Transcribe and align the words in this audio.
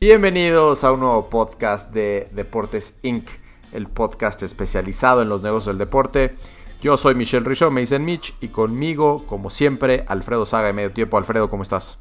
Bienvenidos 0.00 0.84
a 0.84 0.92
un 0.92 1.00
nuevo 1.00 1.28
podcast 1.28 1.92
de 1.92 2.28
Deportes 2.30 3.00
Inc., 3.02 3.28
el 3.72 3.88
podcast 3.88 4.40
especializado 4.44 5.22
en 5.22 5.28
los 5.28 5.42
negocios 5.42 5.76
del 5.76 5.78
deporte. 5.78 6.36
Yo 6.80 6.96
soy 6.96 7.16
Michelle 7.16 7.44
Richaud, 7.44 7.72
me 7.72 7.80
dicen 7.80 8.04
Mitch, 8.04 8.32
y 8.40 8.46
conmigo, 8.46 9.26
como 9.26 9.50
siempre, 9.50 10.04
Alfredo 10.06 10.46
Saga 10.46 10.68
de 10.68 10.72
Medio 10.72 10.92
Tiempo. 10.92 11.18
Alfredo, 11.18 11.50
¿cómo 11.50 11.64
estás? 11.64 12.00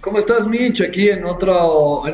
¿Cómo 0.00 0.18
estás, 0.18 0.48
Mitch? 0.48 0.80
Aquí 0.80 1.10
en, 1.10 1.20
en 1.20 1.26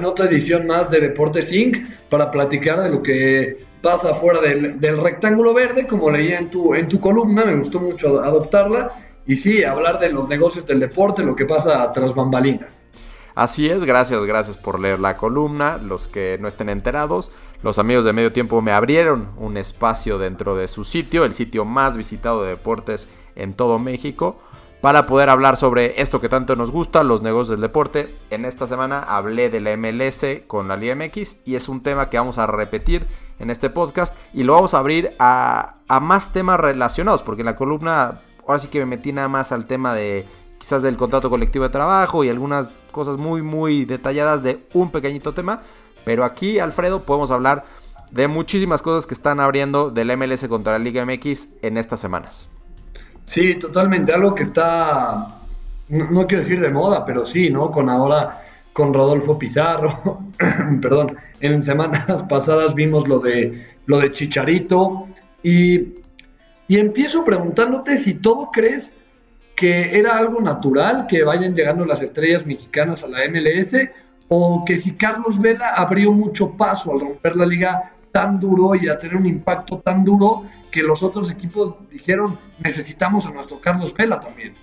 otra 0.05 0.27
edición 0.27 0.67
más 0.67 0.91
de 0.91 1.01
Deportes 1.01 1.51
Inc. 1.53 1.89
para 2.11 2.31
platicar 2.31 2.83
de 2.83 2.91
lo 2.91 3.03
que 3.03 3.61
pasa 3.81 4.13
fuera 4.13 4.43
del, 4.43 4.79
del 4.79 4.99
rectángulo 4.99 5.55
verde, 5.55 5.87
como 5.87 6.11
leía 6.11 6.39
en 6.39 6.51
tu, 6.51 6.75
en 6.75 6.87
tu 6.87 7.01
columna, 7.01 7.47
me 7.47 7.57
gustó 7.57 7.81
mucho 7.81 8.23
adoptarla. 8.23 8.91
Y 9.27 9.37
sí, 9.37 9.65
hablar 9.65 10.01
de 10.01 10.11
los 10.11 10.29
negocios 10.29 10.67
del 10.67 10.81
deporte, 10.81 11.23
lo 11.23 11.35
que 11.35 11.47
pasa 11.47 11.91
tras 11.93 12.15
bambalinas. 12.15 12.83
Así 13.39 13.71
es, 13.71 13.85
gracias, 13.85 14.25
gracias 14.25 14.57
por 14.57 14.81
leer 14.81 14.99
la 14.99 15.17
columna. 15.17 15.79
Los 15.79 16.09
que 16.09 16.39
no 16.41 16.49
estén 16.49 16.69
enterados, 16.69 17.31
los 17.63 17.79
amigos 17.79 18.05
de 18.05 18.13
Medio 18.13 18.33
Tiempo 18.33 18.61
me 18.63 18.73
abrieron 18.73 19.29
un 19.37 19.57
espacio 19.57 20.19
dentro 20.19 20.57
de 20.57 20.67
su 20.67 20.83
sitio, 20.83 21.25
el 21.25 21.35
sitio 21.35 21.65
más 21.65 21.97
visitado 21.97 22.43
de 22.43 22.49
deportes 22.49 23.09
en 23.37 23.55
todo 23.55 23.79
México, 23.79 24.41
para 24.81 25.07
poder 25.07 25.29
hablar 25.29 25.57
sobre 25.57 26.03
esto 26.03 26.21
que 26.21 26.29
tanto 26.29 26.57
nos 26.57 26.73
gusta, 26.73 27.05
los 27.05 27.23
negocios 27.23 27.51
del 27.51 27.61
deporte. 27.61 28.13
En 28.31 28.45
esta 28.45 28.67
semana 28.67 29.05
hablé 29.05 29.51
de 29.51 29.61
la 29.61 29.77
MLS 29.77 30.43
con 30.49 30.67
la 30.67 30.77
Liga 30.77 30.97
MX 30.97 31.43
y 31.45 31.55
es 31.55 31.69
un 31.69 31.85
tema 31.85 32.11
que 32.11 32.19
vamos 32.19 32.39
a 32.39 32.49
repetir 32.49 33.07
en 33.39 33.51
este 33.51 33.71
podcast 33.71 34.17
y 34.35 34.43
lo 34.43 34.55
vamos 34.55 34.75
a 34.75 34.79
abrir 34.81 35.15
a, 35.21 35.77
a 35.87 36.01
más 36.01 36.33
temas 36.33 36.59
relacionados, 36.59 37.23
porque 37.23 37.43
en 37.43 37.47
la 37.47 37.55
columna 37.55 38.21
ahora 38.49 38.59
sí 38.59 38.67
que 38.67 38.81
me 38.81 38.87
metí 38.87 39.13
nada 39.13 39.29
más 39.29 39.53
al 39.53 39.67
tema 39.67 39.95
de 39.95 40.27
quizás 40.59 40.83
del 40.83 40.97
contrato 40.97 41.31
colectivo 41.31 41.65
de 41.65 41.71
trabajo 41.71 42.25
y 42.25 42.29
algunas 42.29 42.73
cosas 42.91 43.17
muy, 43.17 43.43
muy 43.43 43.85
detalladas 43.85 44.43
de 44.43 44.67
un 44.75 44.91
pequeñito 44.91 45.33
tema. 45.33 45.63
Pero 46.05 46.25
aquí, 46.25 46.59
Alfredo, 46.59 47.03
podemos 47.03 47.31
hablar 47.31 47.65
de 48.11 48.29
muchísimas 48.29 48.83
cosas 48.83 49.07
que 49.07 49.15
están 49.15 49.41
abriendo 49.41 49.91
del 49.91 50.17
MLS 50.17 50.47
contra 50.49 50.73
la 50.73 50.79
Liga 50.79 51.05
MX 51.05 51.49
en 51.63 51.77
estas 51.77 52.01
semanas. 52.01 52.49
Sí, 53.27 53.57
totalmente. 53.57 54.13
Algo 54.13 54.35
que 54.35 54.43
está, 54.43 55.27
no, 55.89 56.27
quiero 56.27 56.43
decir 56.43 56.61
de 56.61 56.71
moda, 56.71 57.05
pero 57.05 57.25
sí, 57.27 57.51
¿no? 57.51 57.71
Con 57.71 57.91
ahora, 57.91 58.43
con 58.73 58.95
Rodolfo 58.95 59.39
Pizarro, 59.39 60.23
perdón, 60.83 61.17
en 61.41 61.63
semanas 61.63 62.23
pasadas 62.29 62.75
vimos 62.75 63.07
lo 63.07 63.19
de, 63.19 63.67
lo 63.87 63.99
de 63.99 64.13
Chicharito 64.13 65.07
y, 65.43 65.95
y 66.69 66.79
empiezo 66.79 67.25
preguntándote 67.25 67.99
si 67.99 68.15
todo 68.15 68.49
crees 68.51 68.95
que 69.59 69.99
era 69.99 70.17
algo 70.17 70.41
natural 70.41 71.09
que 71.09 71.25
vayan 71.25 71.53
llegando 71.53 71.85
las 71.85 72.01
estrellas 72.01 72.47
mexicanas 72.47 73.03
a 73.03 73.09
la 73.09 73.29
MLS 73.29 73.75
o 74.29 74.65
que 74.65 74.79
si 74.79 74.93
Carlos 74.93 75.41
Vela 75.41 75.71
abrió 75.75 76.13
mucho 76.13 76.57
paso 76.57 76.93
al 76.93 77.01
romper 77.01 77.35
la 77.35 77.45
liga 77.45 77.93
tan 78.13 78.39
duro 78.39 78.77
y 78.77 78.89
a 78.89 79.01
tener 79.01 79.17
un 79.17 79.27
impacto 79.27 79.79
tan 79.81 80.05
duro 80.05 80.45
que 80.71 80.81
los 80.81 81.03
otros 81.03 81.29
equipos 81.29 81.75
dijeron 81.91 82.39
necesitamos 82.61 83.27
a 83.27 83.33
nuestro 83.33 83.61
Carlos 83.61 83.93
Vela 83.93 84.21
también. 84.21 84.55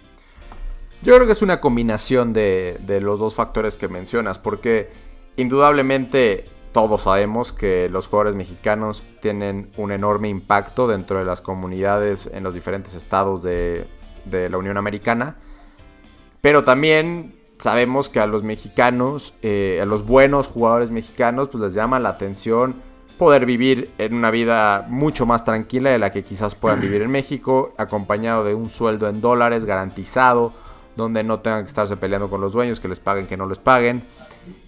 Yo 1.01 1.13
creo 1.13 1.25
que 1.25 1.33
es 1.33 1.41
una 1.41 1.59
combinación 1.59 2.31
de, 2.31 2.77
los 3.01 3.19
dos 3.19 3.35
factores 3.35 3.75
que 3.75 3.89
mencionas, 3.89 4.39
porque 4.39 4.91
indudablemente 5.35 6.45
todos 6.71 7.01
sabemos 7.01 7.51
que 7.51 7.89
los 7.89 8.07
jugadores 8.07 8.35
mexicanos 8.35 9.03
tienen 9.21 9.69
un 9.75 9.91
enorme 9.91 10.29
impacto 10.29 10.87
dentro 10.87 11.19
de 11.19 11.25
las 11.25 11.41
comunidades 11.41 12.29
en 12.33 12.43
los 12.43 12.53
diferentes 12.53 12.95
estados 12.95 13.43
de, 13.43 13.87
de 14.25 14.49
la 14.49 14.57
Unión 14.57 14.77
Americana. 14.77 15.35
Pero 16.41 16.63
también 16.63 17.35
sabemos 17.59 18.09
que 18.09 18.19
a 18.19 18.27
los 18.27 18.43
mexicanos, 18.43 19.33
eh, 19.41 19.79
a 19.81 19.85
los 19.85 20.05
buenos 20.05 20.47
jugadores 20.47 20.91
mexicanos, 20.91 21.49
pues 21.49 21.63
les 21.63 21.73
llama 21.73 21.99
la 21.99 22.09
atención 22.09 22.75
poder 23.17 23.45
vivir 23.45 23.91
en 23.97 24.13
una 24.13 24.29
vida 24.29 24.85
mucho 24.89 25.25
más 25.25 25.45
tranquila 25.45 25.89
de 25.89 25.99
la 25.99 26.11
que 26.11 26.23
quizás 26.23 26.53
puedan 26.53 26.81
vivir 26.81 27.01
en 27.01 27.09
México, 27.09 27.73
acompañado 27.77 28.43
de 28.43 28.53
un 28.53 28.69
sueldo 28.69 29.07
en 29.07 29.21
dólares 29.21 29.65
garantizado, 29.65 30.51
donde 30.97 31.23
no 31.23 31.39
tengan 31.39 31.63
que 31.63 31.69
estarse 31.69 31.97
peleando 31.97 32.29
con 32.29 32.41
los 32.41 32.53
dueños, 32.53 32.79
que 32.79 32.87
les 32.87 32.99
paguen, 32.99 33.25
que 33.25 33.37
no 33.37 33.47
les 33.47 33.59
paguen. 33.59 34.03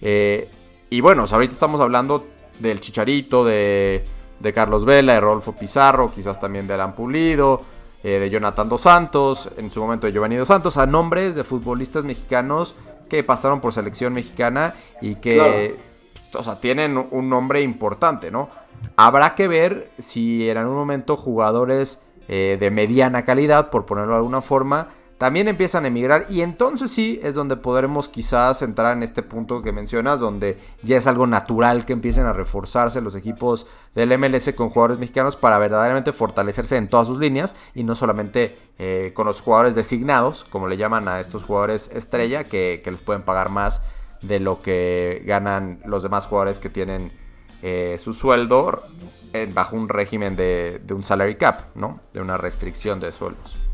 Eh, 0.00 0.48
y 0.90 1.00
bueno, 1.00 1.24
ahorita 1.30 1.52
estamos 1.52 1.80
hablando 1.80 2.26
del 2.58 2.80
Chicharito, 2.80 3.44
de, 3.44 4.02
de 4.40 4.52
Carlos 4.52 4.84
Vela, 4.84 5.14
de 5.14 5.20
Rodolfo 5.20 5.52
Pizarro, 5.52 6.10
quizás 6.10 6.40
también 6.40 6.66
de 6.66 6.74
Alan 6.74 6.94
Pulido, 6.94 7.60
eh, 8.04 8.18
de 8.18 8.30
Jonathan 8.30 8.68
Dos 8.68 8.82
Santos, 8.82 9.50
en 9.56 9.70
su 9.70 9.80
momento 9.80 10.06
de 10.06 10.12
Giovanni 10.12 10.36
Dos 10.36 10.48
Santos, 10.48 10.76
a 10.76 10.86
nombres 10.86 11.34
de 11.34 11.44
futbolistas 11.44 12.04
mexicanos 12.04 12.74
que 13.08 13.24
pasaron 13.24 13.60
por 13.60 13.72
selección 13.72 14.12
mexicana 14.12 14.74
y 15.00 15.16
que, 15.16 15.76
o 16.34 16.42
sea, 16.42 16.60
tienen 16.60 17.06
un 17.10 17.28
nombre 17.28 17.62
importante, 17.62 18.30
¿no? 18.30 18.50
Habrá 18.96 19.34
que 19.34 19.48
ver 19.48 19.90
si 19.98 20.48
en 20.48 20.58
algún 20.58 20.76
momento 20.76 21.16
jugadores 21.16 22.02
eh, 22.28 22.56
de 22.60 22.70
mediana 22.70 23.24
calidad, 23.24 23.70
por 23.70 23.86
ponerlo 23.86 24.12
de 24.12 24.18
alguna 24.18 24.42
forma, 24.42 24.88
también 25.18 25.48
empiezan 25.48 25.84
a 25.84 25.88
emigrar 25.88 26.26
y 26.30 26.42
entonces 26.42 26.92
sí 26.92 27.18
es 27.24 27.34
donde 27.34 27.56
podremos 27.56 28.08
quizás 28.08 28.62
entrar 28.62 28.96
en 28.96 29.02
este 29.02 29.24
punto 29.24 29.62
que 29.62 29.72
mencionas, 29.72 30.20
donde 30.20 30.56
ya 30.84 30.96
es 30.96 31.08
algo 31.08 31.26
natural 31.26 31.84
que 31.84 31.92
empiecen 31.92 32.24
a 32.24 32.32
reforzarse 32.32 33.00
los 33.00 33.16
equipos 33.16 33.66
del 33.96 34.16
MLS 34.16 34.52
con 34.54 34.68
jugadores 34.68 34.98
mexicanos 34.98 35.34
para 35.34 35.58
verdaderamente 35.58 36.12
fortalecerse 36.12 36.76
en 36.76 36.88
todas 36.88 37.08
sus 37.08 37.18
líneas 37.18 37.56
y 37.74 37.82
no 37.82 37.96
solamente 37.96 38.56
eh, 38.78 39.10
con 39.12 39.26
los 39.26 39.40
jugadores 39.40 39.74
designados, 39.74 40.44
como 40.44 40.68
le 40.68 40.76
llaman 40.76 41.08
a 41.08 41.18
estos 41.18 41.42
jugadores 41.42 41.90
estrella, 41.92 42.44
que, 42.44 42.80
les 42.88 43.00
pueden 43.02 43.22
pagar 43.22 43.50
más 43.50 43.82
de 44.22 44.38
lo 44.38 44.62
que 44.62 45.22
ganan 45.26 45.80
los 45.84 46.04
demás 46.04 46.26
jugadores 46.26 46.60
que 46.60 46.70
tienen 46.70 47.12
eh, 47.62 47.98
su 48.02 48.12
sueldo 48.12 48.80
bajo 49.52 49.76
un 49.76 49.88
régimen 49.88 50.36
de, 50.36 50.80
de 50.82 50.94
un 50.94 51.02
salary 51.02 51.36
cap, 51.36 51.74
¿no? 51.74 52.00
De 52.14 52.20
una 52.20 52.38
restricción 52.38 52.98
de 52.98 53.12
sueldos. 53.12 53.67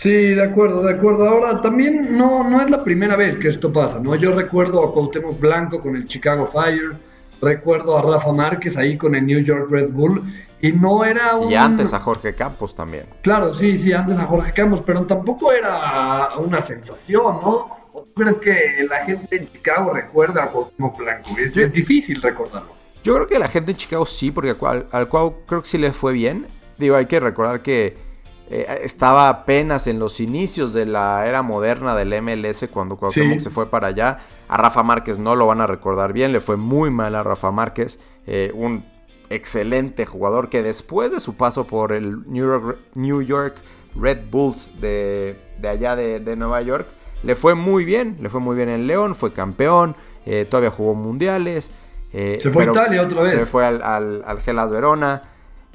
Sí, 0.00 0.10
de 0.10 0.42
acuerdo, 0.42 0.82
de 0.82 0.94
acuerdo. 0.94 1.28
Ahora, 1.28 1.60
también 1.60 2.16
no, 2.16 2.42
no 2.48 2.62
es 2.62 2.70
la 2.70 2.82
primera 2.82 3.16
vez 3.16 3.36
que 3.36 3.48
esto 3.48 3.70
pasa, 3.70 4.00
¿no? 4.00 4.14
Yo 4.14 4.34
recuerdo 4.34 4.82
a 4.82 4.94
Cuauhtémoc 4.94 5.38
Blanco 5.38 5.78
con 5.78 5.94
el 5.94 6.06
Chicago 6.06 6.46
Fire, 6.46 6.96
recuerdo 7.42 7.98
a 7.98 8.00
Rafa 8.00 8.32
Márquez 8.32 8.78
ahí 8.78 8.96
con 8.96 9.14
el 9.14 9.26
New 9.26 9.40
York 9.40 9.66
Red 9.70 9.90
Bull, 9.90 10.22
y 10.62 10.72
no 10.72 11.04
era 11.04 11.36
un... 11.36 11.52
Y 11.52 11.54
antes 11.54 11.92
a 11.92 12.00
Jorge 12.00 12.34
Campos 12.34 12.74
también. 12.74 13.04
Claro, 13.20 13.52
sí, 13.52 13.76
sí, 13.76 13.92
antes 13.92 14.16
a 14.16 14.24
Jorge 14.24 14.54
Campos, 14.54 14.82
pero 14.86 15.04
tampoco 15.04 15.52
era 15.52 16.30
una 16.38 16.62
sensación, 16.62 17.38
¿no? 17.42 17.80
¿O 17.92 18.02
tú 18.02 18.14
crees 18.14 18.38
que 18.38 18.86
la 18.88 19.04
gente 19.04 19.36
en 19.36 19.52
Chicago 19.52 19.92
recuerda 19.92 20.44
a 20.44 20.46
Cuauhtémoc 20.46 20.96
Blanco? 20.96 21.30
Es, 21.38 21.54
difícil 21.74 22.22
recordarlo. 22.22 22.70
Yo 23.04 23.16
creo 23.16 23.26
que 23.26 23.38
la 23.38 23.48
gente 23.48 23.72
en 23.72 23.76
Chicago 23.76 24.06
sí, 24.06 24.30
porque 24.30 24.56
al, 24.66 24.86
al 24.90 25.08
cual 25.10 25.34
creo 25.44 25.60
que 25.60 25.68
sí 25.68 25.76
le 25.76 25.92
fue 25.92 26.14
bien. 26.14 26.46
Digo, 26.78 26.96
hay 26.96 27.04
que 27.04 27.20
recordar 27.20 27.60
que 27.60 28.08
eh, 28.52 28.80
estaba 28.82 29.28
apenas 29.28 29.86
en 29.86 30.00
los 30.00 30.18
inicios 30.18 30.72
de 30.72 30.84
la 30.84 31.24
era 31.28 31.40
moderna 31.42 31.94
del 31.94 32.20
MLS 32.20 32.66
cuando 32.72 32.96
Cuauhtémoc 32.96 33.38
se 33.38 33.48
fue 33.48 33.70
para 33.70 33.88
allá. 33.88 34.18
A 34.48 34.56
Rafa 34.56 34.82
Márquez 34.82 35.20
no 35.20 35.36
lo 35.36 35.46
van 35.46 35.60
a 35.60 35.68
recordar 35.68 36.12
bien, 36.12 36.32
le 36.32 36.40
fue 36.40 36.56
muy 36.56 36.90
mal 36.90 37.14
a 37.14 37.22
Rafa 37.22 37.52
Márquez, 37.52 38.00
eh, 38.26 38.50
un 38.52 38.84
excelente 39.28 40.04
jugador 40.04 40.48
que 40.48 40.64
después 40.64 41.12
de 41.12 41.20
su 41.20 41.36
paso 41.36 41.68
por 41.68 41.92
el 41.92 42.24
New 42.26 43.22
York, 43.22 43.56
Red 43.94 44.18
Bulls 44.32 44.80
de, 44.80 45.36
allá 45.62 45.94
de, 45.94 46.36
Nueva 46.36 46.60
York, 46.62 46.88
le 47.22 47.36
fue 47.36 47.54
muy 47.54 47.84
bien, 47.84 48.16
le 48.20 48.30
fue 48.30 48.40
muy 48.40 48.56
bien 48.56 48.68
en 48.68 48.88
León, 48.88 49.14
fue 49.14 49.32
campeón, 49.32 49.94
eh, 50.26 50.44
todavía 50.50 50.72
jugó 50.72 50.94
mundiales. 50.94 51.70
se 52.10 52.50
fue 52.50 52.66
a 52.66 52.70
Italia 52.72 53.02
otra 53.02 53.22
vez. 53.22 53.30
Se 53.30 53.46
fue 53.46 53.64
al, 53.64 53.80
al, 53.80 54.22
al 54.26 54.40
Gelas 54.40 54.72
Verona. 54.72 55.22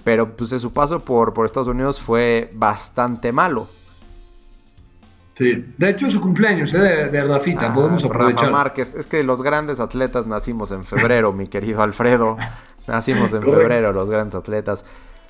Pero 0.05 0.37
pues 0.37 0.51
su 0.51 0.71
paso 0.71 1.01
por, 1.01 1.33
por 1.33 1.45
Estados 1.45 1.67
Unidos 1.67 1.99
fue 1.99 2.49
bastante 2.53 3.33
malo. 3.33 3.67
Sí, 5.37 5.73
de 5.77 5.89
hecho 5.89 6.07
es 6.07 6.13
su 6.13 6.21
cumpleaños 6.21 6.73
¿eh? 6.73 6.77
de, 6.77 7.05
de 7.09 7.23
Rafita, 7.25 7.71
ah, 7.71 7.73
podemos 7.73 8.05
aprovechar. 8.05 8.43
Rafa 8.43 8.51
Márquez, 8.51 8.95
es 8.95 9.07
que 9.07 9.21
los 9.23 9.41
grandes 9.41 9.81
atletas 9.81 10.25
nacimos 10.27 10.71
en 10.71 10.85
febrero, 10.85 11.33
mi 11.33 11.47
querido 11.47 11.81
Alfredo. 11.81 12.37
Nacimos 12.87 13.33
en 13.33 13.41
febrero 13.41 13.91
los 13.91 14.11
grandes 14.11 14.35
atletas. 14.35 14.85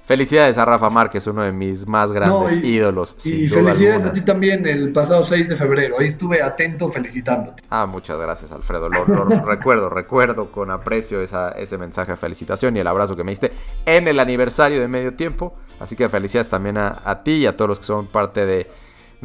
Felicidades 0.05 0.55
a 0.59 0.65
Rafa 0.65 0.91
Márquez, 0.91 1.25
uno 1.25 1.41
de 1.41 1.51
mis 1.51 1.87
más 1.87 2.11
grandes 2.11 2.57
ídolos. 2.63 3.15
y 3.25 3.47
felicidades 3.47 4.05
a 4.05 4.13
ti 4.13 4.21
también 4.21 4.67
el 4.67 4.91
pasado 4.91 5.23
6 5.23 5.49
de 5.49 5.55
febrero. 5.55 5.95
Ahí 5.99 6.07
estuve 6.07 6.43
atento 6.43 6.91
felicitándote. 6.91 7.63
Ah, 7.71 7.87
muchas 7.87 8.19
gracias, 8.19 8.51
Alfredo. 8.51 8.87
Lo, 8.87 9.03
recuerdo, 9.45 9.89
recuerdo 9.89 10.51
con 10.51 10.69
aprecio 10.69 11.23
ese 11.23 11.77
mensaje 11.79 12.11
de 12.11 12.17
felicitación 12.17 12.77
y 12.77 12.81
el 12.81 12.87
abrazo 12.87 13.15
que 13.15 13.23
me 13.23 13.31
diste 13.31 13.51
en 13.87 14.07
el 14.07 14.19
aniversario 14.19 14.79
de 14.79 14.87
medio 14.87 15.15
tiempo. 15.15 15.55
Así 15.79 15.95
que 15.95 16.07
felicidades 16.07 16.49
también 16.49 16.77
a, 16.77 17.21
ti 17.23 17.37
y 17.37 17.45
a 17.47 17.57
todos 17.57 17.69
los 17.69 17.79
que 17.79 17.85
son 17.85 18.05
parte 18.05 18.45
de, 18.45 18.67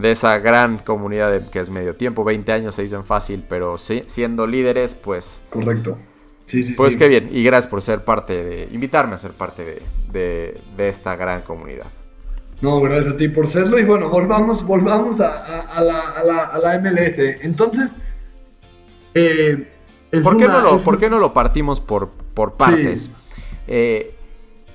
esa 0.03 0.39
gran 0.39 0.79
comunidad 0.79 1.51
que 1.51 1.61
es 1.61 1.69
medio 1.69 1.95
tiempo. 1.95 2.25
20 2.25 2.53
años 2.53 2.75
se 2.75 2.83
dicen 2.83 3.05
fácil, 3.05 3.45
pero 3.47 3.77
sí, 3.77 4.03
siendo 4.07 4.47
líderes, 4.47 4.95
pues. 4.95 5.43
Correcto 5.51 5.99
pues 6.77 6.97
qué 6.97 7.09
bien, 7.09 7.29
y 7.31 7.43
gracias 7.43 7.71
por 7.71 7.83
ser 7.83 8.05
parte 8.05 8.43
de, 8.43 8.69
invitarme 8.73 9.15
a 9.15 9.19
ser 9.19 9.33
parte 9.33 9.83
de, 10.13 10.61
esta 10.79 11.17
gran 11.17 11.43
comunidad. 11.43 11.87
No, 12.63 12.81
gracias 12.81 13.15
a 13.15 13.17
ti 13.17 13.29
por 13.29 13.49
serlo. 13.49 13.79
Y 13.79 13.85
bueno, 13.85 14.11
volvamos, 14.11 14.65
volvamos 14.65 15.19
a, 15.21 15.81
la, 15.83 16.79
MLS. 16.79 17.19
Entonces, 17.43 17.93
eh, 19.15 19.67
¿Por, 20.23 20.37
qué 20.37 20.47
no 20.47 20.61
lo, 20.61 20.79
¿Por, 20.79 20.99
qué 20.99 21.09
no 21.09 21.19
lo, 21.19 21.33
partimos 21.33 21.81
por, 21.81 22.11
por 22.35 22.55
partes? 22.55 23.11
Eh, 23.67 24.15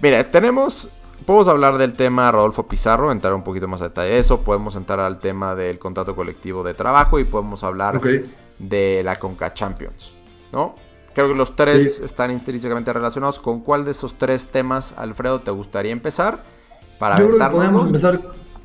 mira, 0.02 0.24
tenemos 0.24 0.90
Podemos 1.26 1.48
hablar 1.48 1.80
del 1.80 1.94
tema 1.94 2.32
Rodolfo 2.32 2.68
Pizarro, 2.68 3.12
entrar 3.12 3.34
un 3.34 3.42
poquito 3.42 3.68
más 3.68 3.82
a 3.82 3.86
detalle 3.86 4.12
de 4.12 4.20
eso. 4.20 4.42
Podemos 4.42 4.76
entrar 4.76 5.00
al 5.00 5.20
tema 5.20 5.56
del 5.56 5.80
contrato 5.80 6.16
colectivo 6.16 6.64
de 6.64 6.76
trabajo 6.76 7.20
y 7.20 7.24
podemos 7.24 7.64
hablar 7.64 8.00
de 8.60 9.02
la 9.04 9.18
Conca 9.18 9.52
Champions, 9.52 10.14
¿no? 10.52 10.76
Creo 11.16 11.30
que 11.30 11.34
los 11.34 11.56
tres 11.56 12.02
están 12.02 12.30
intrínsecamente 12.30 12.92
relacionados. 12.92 13.40
¿Con 13.40 13.62
cuál 13.62 13.86
de 13.86 13.92
esos 13.92 14.16
tres 14.16 14.48
temas, 14.48 14.94
Alfredo, 14.98 15.40
te 15.40 15.50
gustaría 15.50 15.94
empezar? 15.94 16.44
Para 17.00 17.18
yo 17.18 17.30
creo 17.30 17.40
que 17.40 17.56
podemos 17.56 17.88
empezar. 17.88 18.22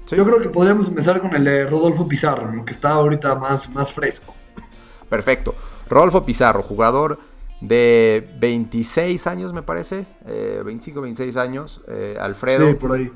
Yo 0.09 0.25
creo 0.25 0.41
que 0.41 0.49
podríamos 0.49 0.89
empezar 0.89 1.21
con 1.21 1.33
el 1.37 1.45
de 1.45 1.67
Rodolfo 1.67 2.09
Pizarro, 2.09 2.65
que 2.65 2.73
está 2.73 2.91
ahorita 2.91 3.37
más, 3.37 3.73
más 3.73 3.93
fresco. 3.93 4.35
Perfecto. 5.09 5.55
Rodolfo 5.89 6.25
Pizarro, 6.25 6.63
jugador 6.63 7.21
de 7.61 8.29
26 8.41 9.29
años, 9.29 9.53
me 9.53 9.63
parece. 9.63 10.05
25, 10.65 11.03
26 11.03 11.37
años. 11.37 11.85
Eh, 11.87 12.17
Alfredo. 12.21 12.67
Sí, 12.67 12.75
por 12.75 12.97
ahí. 12.97 13.13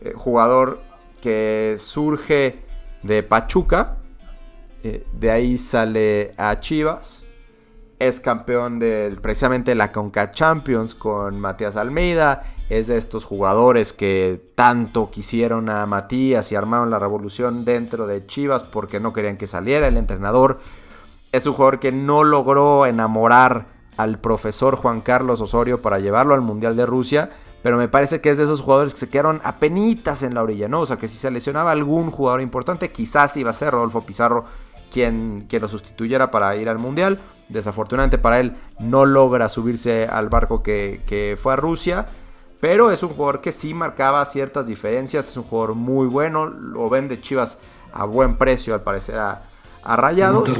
Eh, 0.00 0.12
jugador 0.14 0.80
que 1.20 1.74
surge 1.80 2.60
de 3.02 3.24
Pachuca. 3.24 3.96
Eh, 4.84 5.04
de 5.12 5.30
ahí 5.32 5.58
sale 5.58 6.34
a 6.36 6.60
Chivas 6.60 7.25
es 7.98 8.20
campeón 8.20 8.78
del 8.78 9.16
precisamente 9.20 9.74
la 9.74 9.92
Conca 9.92 10.30
Champions 10.30 10.94
con 10.94 11.40
Matías 11.40 11.76
Almeida. 11.76 12.42
Es 12.68 12.88
de 12.88 12.96
estos 12.96 13.24
jugadores 13.24 13.92
que 13.92 14.50
tanto 14.54 15.10
quisieron 15.10 15.70
a 15.70 15.86
Matías 15.86 16.50
y 16.50 16.56
armaron 16.56 16.90
la 16.90 16.98
revolución 16.98 17.64
dentro 17.64 18.06
de 18.06 18.26
Chivas 18.26 18.64
porque 18.64 18.98
no 18.98 19.12
querían 19.12 19.36
que 19.36 19.46
saliera 19.46 19.86
el 19.86 19.96
entrenador. 19.96 20.58
Es 21.32 21.46
un 21.46 21.52
jugador 21.52 21.78
que 21.78 21.92
no 21.92 22.24
logró 22.24 22.86
enamorar 22.86 23.66
al 23.96 24.18
profesor 24.18 24.76
Juan 24.76 25.00
Carlos 25.00 25.40
Osorio 25.40 25.80
para 25.80 26.00
llevarlo 26.00 26.34
al 26.34 26.42
Mundial 26.42 26.76
de 26.76 26.86
Rusia, 26.86 27.30
pero 27.62 27.78
me 27.78 27.88
parece 27.88 28.20
que 28.20 28.30
es 28.30 28.38
de 28.38 28.44
esos 28.44 28.60
jugadores 28.60 28.94
que 28.94 29.00
se 29.00 29.10
quedaron 29.10 29.40
apenitas 29.42 30.22
en 30.22 30.34
la 30.34 30.42
orilla, 30.42 30.68
¿no? 30.68 30.80
O 30.80 30.86
sea, 30.86 30.98
que 30.98 31.08
si 31.08 31.16
se 31.16 31.30
lesionaba 31.30 31.70
algún 31.70 32.10
jugador 32.10 32.40
importante, 32.40 32.92
quizás 32.92 33.36
iba 33.36 33.50
a 33.50 33.54
ser 33.54 33.72
Rodolfo 33.72 34.02
Pizarro 34.02 34.44
quien, 34.90 35.46
lo 35.50 35.68
sustituyera 35.68 36.30
para 36.30 36.56
ir 36.56 36.68
al 36.68 36.78
Mundial. 36.78 37.20
Desafortunadamente 37.48 38.18
para 38.18 38.40
él 38.40 38.54
no 38.80 39.04
logra 39.04 39.48
subirse 39.48 40.06
al 40.06 40.28
barco 40.28 40.62
que, 40.62 41.38
fue 41.40 41.52
a 41.52 41.56
Rusia. 41.56 42.06
Pero 42.60 42.90
es 42.90 43.02
un 43.02 43.10
jugador 43.10 43.40
que 43.40 43.52
sí 43.52 43.74
marcaba 43.74 44.24
ciertas 44.24 44.66
diferencias. 44.66 45.28
Es 45.28 45.36
un 45.36 45.44
jugador 45.44 45.74
muy 45.74 46.06
bueno. 46.06 46.46
Lo 46.46 46.88
vende 46.88 47.20
Chivas 47.20 47.58
a 47.92 48.04
buen 48.04 48.36
precio 48.36 48.74
al 48.74 48.82
parecer 48.82 49.18
a, 49.18 49.40
Rayados. 49.84 50.50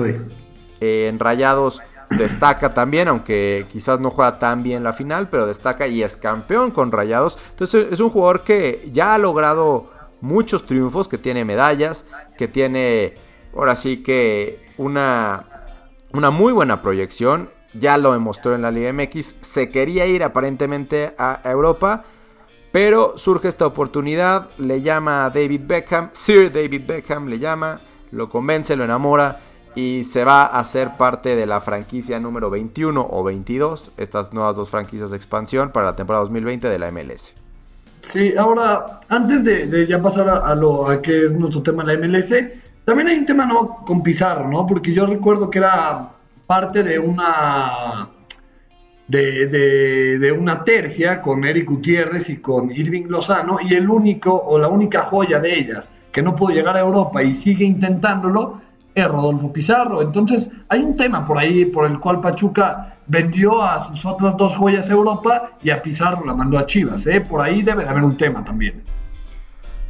Eh, 0.81 1.07
en 1.09 1.19
Rayados 1.19 1.81
destaca 2.11 2.75
también, 2.75 3.09
aunque 3.09 3.67
quizás 3.71 3.99
no 3.99 4.11
juega 4.11 4.39
tan 4.39 4.63
bien 4.63 4.85
la 4.85 4.93
final, 4.93 5.29
pero 5.29 5.47
destaca 5.47 5.87
y 5.87 6.03
es 6.03 6.17
campeón 6.17 6.71
con 6.71 6.93
Rayados. 6.93 7.39
Entonces 7.51 7.89
es 7.91 8.01
un 8.01 8.11
jugador 8.11 8.43
que 8.43 8.89
ya 8.93 9.15
ha 9.15 9.19
logrado 9.19 9.91
muchos 10.21 10.67
triunfos, 10.67 11.09
que 11.09 11.19
tiene 11.19 11.45
medallas, 11.45 12.07
que 12.37 12.49
tiene 12.49 13.15
ahora 13.57 13.77
sí 13.77 14.03
que 14.03 14.65
una, 14.77 15.73
una 16.13 16.31
muy 16.31 16.53
buena 16.53 16.83
proyección. 16.83 17.51
Ya 17.75 17.99
lo 17.99 18.13
demostró 18.13 18.55
en 18.55 18.63
la 18.63 18.71
Liga 18.71 18.93
MX. 18.93 19.37
Se 19.41 19.71
quería 19.71 20.07
ir 20.07 20.23
aparentemente 20.23 21.15
a 21.19 21.41
Europa. 21.45 22.05
Pero 22.73 23.17
surge 23.17 23.49
esta 23.49 23.67
oportunidad. 23.67 24.51
Le 24.59 24.83
llama 24.83 25.27
a 25.27 25.31
David 25.31 25.63
Beckham. 25.65 26.11
Sir 26.13 26.53
David 26.53 26.83
Beckham 26.87 27.29
le 27.29 27.39
llama. 27.39 27.81
Lo 28.13 28.29
convence, 28.29 28.77
lo 28.77 28.85
enamora. 28.85 29.41
Y 29.75 30.05
se 30.05 30.25
va 30.25 30.47
a 30.47 30.65
ser 30.65 30.97
parte 30.97 31.37
de 31.37 31.45
la 31.45 31.61
franquicia 31.61 32.19
número 32.19 32.49
21 32.49 33.09
o 33.11 33.25
22. 33.25 33.93
Estas 33.99 34.33
nuevas 34.33 34.57
dos 34.57 34.71
franquicias 34.71 35.11
de 35.11 35.17
expansión 35.17 35.71
para 35.71 35.87
la 35.87 35.97
temporada 35.97 36.25
2020 36.25 36.69
de 36.69 36.79
la 36.79 36.91
MLS. 36.91 37.35
Sí, 38.13 38.37
ahora, 38.37 39.01
antes 39.09 39.43
de, 39.45 39.87
ya 39.87 40.01
pasar 40.01 40.29
a, 40.29 40.55
lo 40.55 40.89
a 40.89 40.95
es 40.95 41.35
nuestro 41.35 41.63
tema 41.63 41.85
la 41.85 41.97
MLS, 41.99 42.33
también 42.87 43.09
hay 43.09 43.19
un 43.19 43.27
tema 43.27 43.45
¿no? 43.45 43.85
con 43.85 44.01
Pizarro, 44.01 44.49
¿no? 44.49 44.65
Porque 44.65 44.95
yo 44.95 45.07
recuerdo 45.07 45.51
que 45.51 45.59
era 45.59 46.13
parte 46.47 46.85
de 46.85 47.01
una 47.01 48.09
de, 49.09 50.37
una 50.39 50.63
tercia 50.63 51.21
con 51.21 51.45
Eric 51.45 51.69
Gutiérrez 51.69 52.31
y 52.31 52.37
con 52.37 52.71
Irving 52.71 53.07
Lozano, 53.09 53.59
y 53.61 53.75
el 53.75 53.91
único 53.91 54.33
o 54.33 54.57
la 54.57 54.69
única 54.69 55.03
joya 55.03 55.41
de 55.41 55.59
ellas 55.59 55.89
que 56.13 56.23
no 56.23 56.37
pudo 56.37 56.55
llegar 56.55 56.77
a 56.77 56.81
Europa 56.81 57.25
y 57.25 57.33
sigue 57.33 57.65
intentándolo 57.65 58.61
es 58.95 59.05
Rodolfo 59.05 59.53
Pizarro. 59.53 60.01
Entonces, 60.01 60.49
hay 60.69 60.81
un 60.81 60.95
tema 60.95 61.27
por 61.27 61.39
ahí 61.39 61.65
por 61.65 61.91
el 61.91 61.99
cual 61.99 62.21
Pachuca 62.21 62.99
vendió 63.09 63.63
a 63.63 63.81
sus 63.81 64.07
otras 64.07 64.37
dos 64.37 64.55
joyas 64.55 64.89
a 64.89 64.93
Europa 64.93 65.59
y 65.61 65.71
a 65.71 65.83
Pizarro 65.83 66.25
la 66.25 66.35
mandó 66.35 66.57
a 66.57 66.65
Chivas. 66.65 67.05
¿eh? 67.09 67.21
Por 67.21 67.41
ahí 67.41 67.63
debe 67.63 67.83
de 67.83 67.91
haber 67.91 68.05
un 68.05 68.17
tema 68.17 68.45
también. 68.45 68.85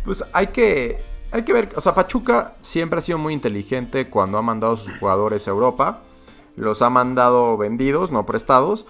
Pues 0.02 0.24
hay 0.32 0.46
que 0.46 0.98
hay 1.30 1.42
que 1.42 1.52
ver, 1.52 1.70
o 1.76 1.80
sea, 1.80 1.94
Pachuca 1.94 2.54
siempre 2.60 2.98
ha 2.98 3.02
sido 3.02 3.18
muy 3.18 3.32
inteligente 3.32 4.08
cuando 4.08 4.38
ha 4.38 4.42
mandado 4.42 4.74
a 4.74 4.76
sus 4.76 4.96
jugadores 4.98 5.46
a 5.46 5.50
Europa. 5.50 6.00
Los 6.56 6.82
ha 6.82 6.90
mandado 6.90 7.56
vendidos, 7.56 8.10
no 8.10 8.24
prestados, 8.24 8.86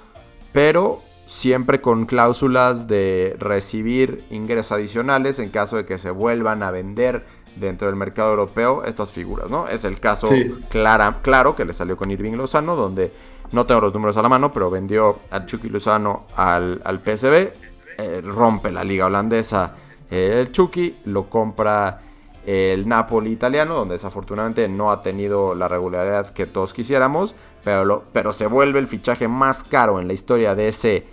pero 0.53 1.01
siempre 1.27 1.81
con 1.81 2.07
cláusulas 2.07 2.87
de 2.87 3.37
recibir 3.39 4.25
ingresos 4.31 4.73
adicionales 4.73 5.39
en 5.41 5.51
caso 5.51 5.77
de 5.77 5.85
que 5.85 5.99
se 5.99 6.11
vuelvan 6.11 6.63
a 6.63 6.71
vender 6.71 7.27
dentro 7.57 7.89
del 7.89 7.97
mercado 7.97 8.31
europeo 8.31 8.85
estas 8.85 9.11
figuras, 9.11 9.51
¿no? 9.51 9.67
Es 9.67 9.85
el 9.85 9.99
caso 9.99 10.31
claro 10.69 11.57
que 11.57 11.65
le 11.65 11.73
salió 11.73 11.97
con 11.97 12.11
Irving 12.11 12.33
Lozano, 12.33 12.77
donde 12.77 13.13
no 13.51 13.67
tengo 13.67 13.81
los 13.81 13.95
números 13.95 14.17
a 14.17 14.23
la 14.23 14.29
mano, 14.29 14.53
pero 14.53 14.71
vendió 14.71 15.19
a 15.31 15.47
Chucky 15.47 15.69
Lozano 15.69 16.27
al, 16.37 16.81
al 16.85 16.99
PSB, 17.01 17.51
eh, 17.99 18.21
rompe 18.23 18.71
la 18.71 18.85
liga 18.85 19.07
holandesa 19.07 19.75
eh, 20.11 20.33
el 20.35 20.53
Chucky, 20.53 20.95
lo 21.07 21.29
compra 21.29 22.03
el 22.47 22.89
Napoli 22.89 23.33
italiano, 23.33 23.75
donde 23.75 23.95
desafortunadamente 23.95 24.69
no 24.69 24.93
ha 24.93 25.03
tenido 25.03 25.55
la 25.55 25.69
regularidad 25.69 26.31
que 26.31 26.47
todos 26.47 26.73
quisiéramos, 26.73 27.35
pero, 27.65 28.05
pero 28.13 28.33
se 28.33 28.47
vuelve 28.47 28.79
el 28.79 28.87
fichaje 28.87 29.27
más 29.27 29.65
caro 29.65 30.01
en 30.01 30.07
la 30.07 30.15
historia 30.15 30.55
de 30.55 30.69
ese 30.69 31.07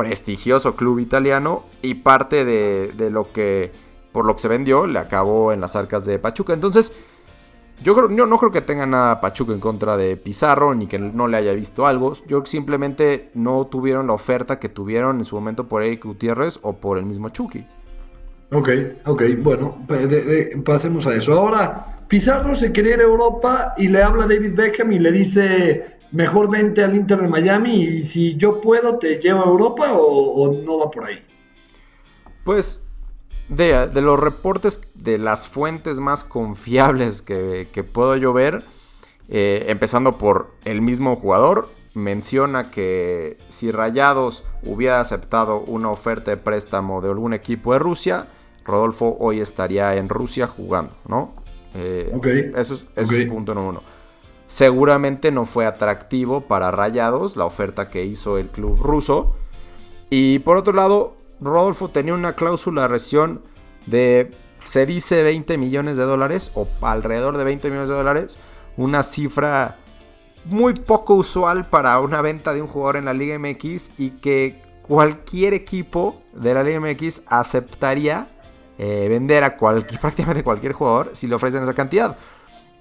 prestigioso 0.00 0.76
club 0.76 0.98
italiano 0.98 1.64
y 1.82 1.92
parte 1.92 2.46
de, 2.46 3.10
lo 3.10 3.30
que 3.30 3.70
por 4.12 4.24
lo 4.24 4.34
que 4.34 4.40
se 4.40 4.48
vendió 4.48 4.86
le 4.86 4.98
acabó 4.98 5.52
en 5.52 5.60
las 5.60 5.76
arcas 5.76 6.06
de 6.06 6.18
Pachuca. 6.18 6.54
Entonces, 6.54 6.92
yo, 7.84 7.94
creo, 7.94 8.08
no 8.08 8.38
creo 8.38 8.50
que 8.50 8.62
tenga 8.62 8.86
nada 8.86 9.20
Pachuca 9.20 9.52
en 9.52 9.60
contra 9.60 9.98
de 9.98 10.16
Pizarro 10.16 10.74
ni 10.74 10.86
que 10.86 10.98
no 10.98 11.28
le 11.28 11.36
haya 11.36 11.52
visto 11.52 11.86
algo. 11.86 12.14
Yo 12.26 12.46
simplemente 12.46 13.30
no 13.34 13.66
tuvieron 13.66 14.06
la 14.06 14.14
oferta 14.14 14.58
que 14.58 14.70
tuvieron 14.70 15.18
en 15.18 15.26
su 15.26 15.36
momento 15.36 15.68
por 15.68 15.82
Eric 15.82 16.06
Gutiérrez 16.06 16.58
o 16.62 16.72
por 16.76 16.96
el 16.96 17.04
mismo 17.04 17.28
Chucky. 17.28 17.66
Ok, 18.52 18.68
ok, 19.06 19.22
bueno, 19.38 19.86
pasemos 20.64 21.06
a 21.06 21.14
eso. 21.14 21.34
Ahora, 21.34 21.98
Pizarro 22.08 22.56
se 22.56 22.72
quiere 22.72 22.90
ir 22.90 23.00
a 23.00 23.04
Europa 23.04 23.74
y 23.76 23.86
le 23.86 24.02
habla 24.02 24.24
a 24.24 24.26
David 24.26 24.54
Beckham 24.56 24.90
y 24.90 24.98
le 24.98 25.12
dice, 25.12 25.98
mejor 26.10 26.50
vente 26.50 26.82
al 26.82 26.96
Inter 26.96 27.20
de 27.20 27.28
Miami 27.28 27.82
y 27.82 28.02
si 28.02 28.36
yo 28.36 28.60
puedo 28.60 28.98
te 28.98 29.20
llevo 29.20 29.44
a 29.44 29.48
Europa 29.48 29.92
o, 29.92 30.52
no 30.52 30.78
va 30.78 30.90
por 30.90 31.04
ahí. 31.04 31.24
Pues 32.42 32.84
de, 33.48 33.88
los 34.00 34.18
reportes 34.18 34.80
de 34.94 35.18
las 35.18 35.46
fuentes 35.46 36.00
más 36.00 36.24
confiables 36.24 37.22
que, 37.22 37.84
puedo 37.92 38.16
yo 38.16 38.32
ver, 38.32 38.64
eh, 39.28 39.66
empezando 39.68 40.18
por 40.18 40.54
el 40.64 40.82
mismo 40.82 41.14
jugador, 41.14 41.68
menciona 41.94 42.72
que 42.72 43.38
si 43.46 43.70
Rayados 43.70 44.44
hubiera 44.64 45.00
aceptado 45.00 45.60
una 45.60 45.90
oferta 45.90 46.32
de 46.32 46.36
préstamo 46.36 47.00
de 47.00 47.10
algún 47.10 47.34
equipo 47.34 47.72
de 47.72 47.78
Rusia, 47.78 48.26
Rodolfo 48.64 49.16
hoy 49.20 49.40
estaría 49.40 49.96
en 49.96 50.08
Rusia 50.08 50.46
jugando, 50.46 50.92
¿no? 51.08 51.34
Eh, 51.74 52.12
eso, 52.56 52.74
es, 52.74 53.08
punto 53.28 53.54
número 53.54 53.70
uno. 53.70 53.82
Seguramente 54.46 55.30
no 55.30 55.46
fue 55.46 55.66
atractivo 55.66 56.42
para 56.42 56.70
Rayados 56.70 57.36
la 57.36 57.44
oferta 57.44 57.88
que 57.88 58.04
hizo 58.04 58.38
el 58.38 58.48
club 58.48 58.80
ruso. 58.80 59.36
Y 60.10 60.40
por 60.40 60.56
otro 60.56 60.72
lado, 60.72 61.14
Rodolfo 61.40 61.88
tenía 61.88 62.14
una 62.14 62.32
cláusula 62.32 62.82
de 62.82 62.88
rescisión 62.88 63.42
de, 63.86 64.30
se 64.64 64.86
dice 64.86 65.22
20 65.22 65.56
millones 65.56 65.96
de 65.96 66.02
dólares 66.02 66.50
o 66.54 66.66
alrededor 66.82 67.38
de 67.38 67.44
20 67.44 67.68
millones 67.68 67.88
de 67.88 67.94
dólares. 67.94 68.40
Una 68.76 69.02
cifra 69.04 69.78
muy 70.44 70.74
poco 70.74 71.14
usual 71.14 71.64
para 71.64 72.00
una 72.00 72.22
venta 72.22 72.52
de 72.52 72.62
un 72.62 72.68
jugador 72.68 72.96
en 72.96 73.04
la 73.04 73.12
Liga 73.12 73.38
MX 73.38 73.92
y 73.98 74.10
que 74.10 74.60
cualquier 74.82 75.54
equipo 75.54 76.22
de 76.32 76.54
la 76.54 76.64
Liga 76.64 76.80
MX 76.80 77.22
aceptaría 77.26 78.26
eh, 78.82 79.08
vender 79.10 79.44
a 79.44 79.58
cualquier, 79.58 80.00
prácticamente 80.00 80.42
cualquier 80.42 80.72
jugador 80.72 81.10
si 81.12 81.26
le 81.26 81.34
ofrecen 81.34 81.62
esa 81.62 81.74
cantidad. 81.74 82.16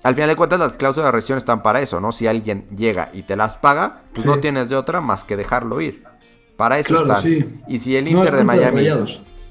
Al 0.01 0.15
final 0.15 0.29
de 0.29 0.38
cuentas, 0.38 0.58
las 0.58 0.77
cláusulas 0.77 1.08
de 1.08 1.12
rescisión 1.12 1.38
están 1.38 1.62
para 1.62 1.82
eso, 1.82 2.00
¿no? 2.00 2.13
Si 2.13 2.25
alguien 2.25 2.65
llega 2.74 3.10
y 3.12 3.24
te 3.24 3.36
las 3.36 3.58
paga, 3.58 4.03
pues 4.13 4.25
no 4.25 4.39
tienes 4.39 4.70
de 4.70 4.77
otra 4.77 5.01
más 5.01 5.25
que 5.25 5.36
dejarlo 5.36 5.82
ir. 5.82 6.06
Para 6.56 6.79
eso 6.79 6.96
están. 6.96 7.62
Y 7.68 7.79
si 7.79 7.98
el 7.98 8.08
Inter 8.08 8.34
de 8.34 8.46
Miami. 8.46 8.88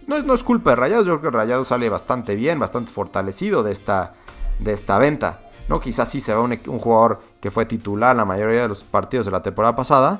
no, 0.06 0.22
no, 0.22 0.32
es 0.32 0.42
culpa 0.42 0.70
de 0.70 0.76
Rayados, 0.76 1.06
yo 1.06 1.20
creo 1.20 1.30
que 1.30 1.36
Rayados 1.36 1.68
sale 1.68 1.90
bastante 1.90 2.34
bien, 2.34 2.58
bastante 2.58 2.90
fortalecido 2.90 3.62
de 3.62 3.72
esta, 3.72 4.14
de 4.58 4.72
esta 4.72 4.96
venta. 4.96 5.40
¿no? 5.68 5.80
Quizás 5.80 6.08
sí 6.08 6.22
se 6.22 6.32
va 6.32 6.40
un, 6.40 6.58
un, 6.66 6.78
jugador 6.78 7.20
que 7.42 7.50
fue 7.50 7.66
titular 7.66 8.16
la 8.16 8.24
mayoría 8.24 8.62
de 8.62 8.68
los 8.68 8.84
partidos 8.84 9.26
de 9.26 9.32
la 9.32 9.42
temporada 9.42 9.76
pasada, 9.76 10.18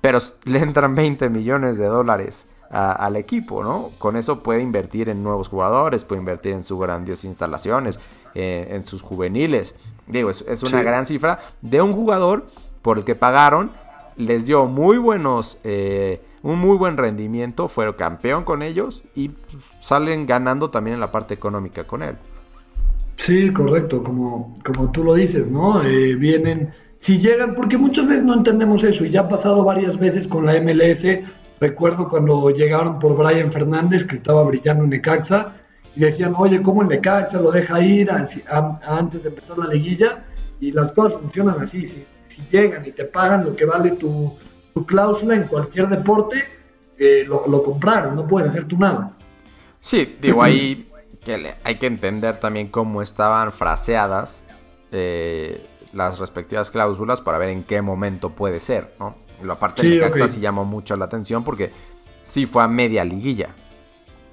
pero 0.00 0.18
le 0.46 0.58
entran 0.58 0.96
20 0.96 1.28
millones 1.28 1.78
de 1.78 1.86
dólares 1.86 2.48
al 2.70 3.16
equipo, 3.16 3.64
¿no? 3.64 3.90
Con 3.98 4.16
eso 4.16 4.42
puede 4.42 4.62
invertir 4.62 5.08
en 5.08 5.22
nuevos 5.22 5.48
jugadores, 5.48 6.04
puede 6.04 6.20
invertir 6.20 6.52
en 6.52 6.62
sus 6.62 6.78
grandiosas 6.80 7.24
instalaciones, 7.24 7.98
eh, 8.34 8.68
en 8.70 8.84
sus 8.84 9.02
juveniles. 9.02 9.74
Digo, 10.06 10.30
es, 10.30 10.62
una 10.62 10.82
gran 10.82 11.06
cifra 11.06 11.40
de 11.62 11.82
un 11.82 11.92
jugador 11.92 12.46
por 12.82 12.98
el 12.98 13.04
que 13.04 13.16
pagaron, 13.16 13.72
les 14.16 14.46
dio 14.46 14.66
muy 14.66 14.98
buenos, 14.98 15.60
eh, 15.64 16.20
un 16.42 16.60
muy 16.60 16.76
buen 16.76 16.96
rendimiento, 16.96 17.66
fueron 17.66 17.94
campeón 17.94 18.44
con 18.44 18.62
ellos 18.62 19.02
y 19.14 19.32
salen 19.80 20.26
ganando 20.26 20.70
también 20.70 20.94
en 20.94 21.00
la 21.00 21.10
parte 21.10 21.34
económica 21.34 21.84
con 21.84 22.02
él. 22.02 22.16
Sí, 23.16 23.52
correcto, 23.52 24.02
como, 24.02 24.58
como 24.64 24.90
tú 24.92 25.04
lo 25.04 25.14
dices, 25.14 25.48
¿no? 25.48 25.82
Eh, 25.82 26.14
vienen, 26.14 26.72
si 26.96 27.18
llegan, 27.18 27.54
porque 27.54 27.76
muchas 27.76 28.06
veces 28.06 28.24
no 28.24 28.34
entendemos 28.34 28.84
eso 28.84 29.04
y 29.04 29.10
ya 29.10 29.22
ha 29.22 29.28
pasado 29.28 29.64
varias 29.64 29.98
veces 29.98 30.26
con 30.26 30.46
la 30.46 30.58
MLS. 30.60 31.04
Recuerdo 31.60 32.08
cuando 32.08 32.48
llegaron 32.50 32.98
por 32.98 33.14
Brian 33.16 33.52
Fernández, 33.52 34.04
que 34.04 34.16
estaba 34.16 34.42
brillando 34.44 34.84
en 34.84 34.90
Necaxa, 34.90 35.52
y 35.94 36.00
decían, 36.00 36.34
oye, 36.36 36.62
¿cómo 36.62 36.82
en 36.82 36.88
Necaxa 36.88 37.38
lo 37.38 37.50
deja 37.50 37.80
ir 37.80 38.10
antes 38.10 39.22
de 39.22 39.28
empezar 39.28 39.58
la 39.58 39.66
liguilla? 39.66 40.24
Y 40.58 40.72
las 40.72 40.92
cosas 40.92 41.20
funcionan 41.20 41.60
así, 41.60 41.86
si, 41.86 42.06
llegan 42.50 42.86
y 42.86 42.92
te 42.92 43.04
pagan 43.04 43.44
lo 43.44 43.54
que 43.54 43.66
vale 43.66 43.92
tu, 43.92 44.34
cláusula 44.86 45.34
en 45.34 45.42
cualquier 45.42 45.88
deporte, 45.88 46.42
eh, 46.98 47.24
lo, 47.26 47.62
compraron, 47.62 48.16
no 48.16 48.26
puedes 48.26 48.48
hacer 48.48 48.66
tú 48.66 48.78
nada. 48.78 49.12
Sí, 49.80 50.16
digo, 50.20 50.42
ahí 50.42 50.88
hay 51.64 51.74
que 51.74 51.86
entender 51.86 52.40
también 52.40 52.68
cómo 52.68 53.02
estaban 53.02 53.52
fraseadas 53.52 54.42
eh, 54.90 55.66
las 55.92 56.18
respectivas 56.18 56.70
cláusulas 56.70 57.20
para 57.20 57.36
ver 57.36 57.50
en 57.50 57.64
qué 57.64 57.82
momento 57.82 58.30
puede 58.30 58.60
ser, 58.60 58.94
¿no? 58.98 59.16
La 59.42 59.54
parte 59.54 59.82
de 59.82 59.90
Necaxa 59.90 60.28
sí 60.28 60.40
llamó 60.40 60.64
mucho 60.64 60.96
la 60.96 61.06
atención 61.06 61.44
porque 61.44 61.70
sí 62.28 62.46
fue 62.46 62.62
a 62.62 62.68
media 62.68 63.04
liguilla. 63.04 63.50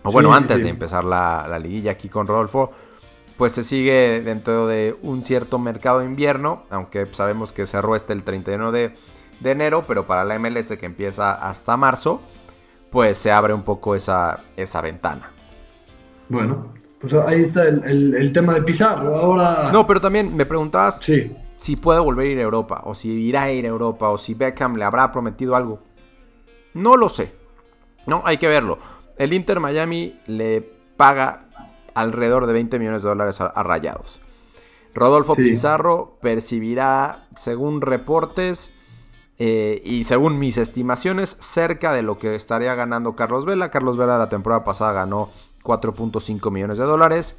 O 0.04 0.12
bueno, 0.12 0.34
antes 0.34 0.64
de 0.64 0.70
empezar 0.70 1.04
la, 1.04 1.60
liguilla 1.62 1.92
aquí 1.92 2.08
con 2.08 2.28
Rodolfo, 2.28 2.72
pues 3.36 3.52
se 3.52 3.64
sigue 3.64 4.22
dentro 4.24 4.68
de 4.68 4.96
un 5.04 5.24
cierto 5.24 5.60
mercado 5.60 6.00
de 6.00 6.06
invierno, 6.06 6.64
aunque 6.70 7.06
sabemos 7.08 7.52
que 7.52 7.66
cerró 7.66 7.96
este 7.96 8.14
el 8.14 8.24
31 8.24 8.72
de, 8.72 8.96
de 9.40 9.52
enero, 9.52 9.84
pero 9.88 10.08
para 10.08 10.24
la 10.24 10.40
MLS 10.40 10.78
que 10.78 10.86
empieza 10.86 11.34
hasta 11.34 11.76
marzo, 11.76 12.22
pues 12.92 13.18
se 13.18 13.32
abre 13.32 13.54
un 13.54 13.64
poco 13.64 13.96
esa, 13.96 14.40
esa 14.56 14.82
ventana. 14.82 15.32
Bueno, 16.30 16.74
pues 17.00 17.14
ahí 17.14 17.42
está 17.42 17.64
el, 17.68 18.32
tema 18.34 18.56
de 18.56 18.62
Pizarro. 18.64 19.16
Ahora. 19.16 19.70
No, 19.72 19.86
pero 19.86 20.02
también 20.02 20.36
me 20.36 20.46
preguntabas 20.46 21.00
si 21.58 21.76
puede 21.76 22.00
volver 22.00 22.28
a 22.28 22.30
ir 22.30 22.38
a 22.40 22.44
Europa, 22.44 22.82
o 22.86 22.96
si 22.96 23.10
irá 23.10 23.44
a 23.44 23.52
ir 23.52 23.66
a 23.66 23.70
Europa, 23.70 24.10
o 24.10 24.18
si 24.18 24.34
Beckham 24.34 24.76
le 24.76 24.86
habrá 24.86 25.12
prometido 25.12 25.56
algo. 25.56 25.80
No 26.74 26.96
lo 26.96 27.10
sé. 27.10 27.36
No, 28.06 28.22
hay 28.26 28.38
que 28.38 28.48
verlo. 28.48 28.78
El 29.18 29.34
Inter 29.34 29.60
Miami 29.60 30.20
le 30.28 30.62
paga 30.96 31.48
alrededor 31.96 32.46
de 32.46 32.54
20 32.54 32.80
millones 32.80 33.04
de 33.04 33.10
dólares 33.10 33.42
a, 33.42 33.64
Rayados. 33.64 34.22
Rodolfo 34.94 35.36
Pizarro 35.36 36.18
percibirá, 36.22 37.28
según 37.36 37.82
reportes 37.82 38.72
eh, 39.40 39.82
y 39.84 40.06
según 40.06 40.40
mis 40.40 40.58
estimaciones, 40.58 41.38
cerca 41.40 41.94
de 41.94 42.02
lo 42.02 42.18
que 42.18 42.36
estaría 42.36 42.74
ganando 42.76 43.16
Carlos 43.16 43.46
Vela. 43.46 43.70
Carlos 43.70 43.98
Vela 43.98 44.18
la 44.18 44.30
temporada 44.30 44.64
pasada 44.64 44.94
ganó 44.94 45.30
4.5 45.64 46.52
millones 46.52 46.78
de 46.78 46.86
dólares. 46.86 47.38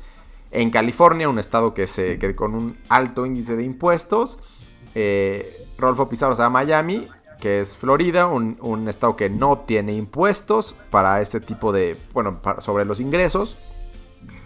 En 0.50 0.71
California, 0.71 1.28
un 1.28 1.38
estado 1.38 1.75
que, 1.75 1.87
se, 1.87 2.19
con 2.35 2.55
un 2.55 2.76
alto 2.88 3.26
índice 3.26 3.55
de 3.57 3.64
impuestos, 3.64 4.38
eh, 4.95 5.67
Rolfo 5.76 6.09
Pizarro 6.09 6.35
se 6.35 6.40
va 6.40 6.47
a 6.47 6.50
Miami, 6.50 7.07
que 7.40 7.61
es 7.61 7.76
Florida, 7.76 8.26
un, 8.26 8.88
estado 8.88 9.14
que 9.14 9.31
no 9.31 9.59
tiene 9.59 9.93
impuestos 9.95 10.75
para 10.90 11.21
este 11.21 11.40
tipo 11.40 11.73
de, 11.73 11.97
bueno, 12.12 12.40
sobre 12.59 12.85
los 12.85 13.00
ingresos. 13.00 13.57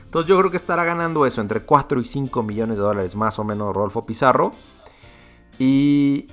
Entonces 0.04 0.28
yo 0.28 0.38
creo 0.38 0.50
que 0.50 0.58
estará 0.58 0.84
ganando 0.84 1.24
eso, 1.24 1.40
entre 1.40 1.60
4 1.60 2.00
y 2.00 2.04
5 2.04 2.42
millones 2.42 2.76
de 2.76 2.82
dólares 2.82 3.16
más 3.16 3.38
o 3.38 3.44
menos 3.44 3.74
Rolfo 3.74 4.04
Pizarro. 4.04 4.52
Y 5.58 6.26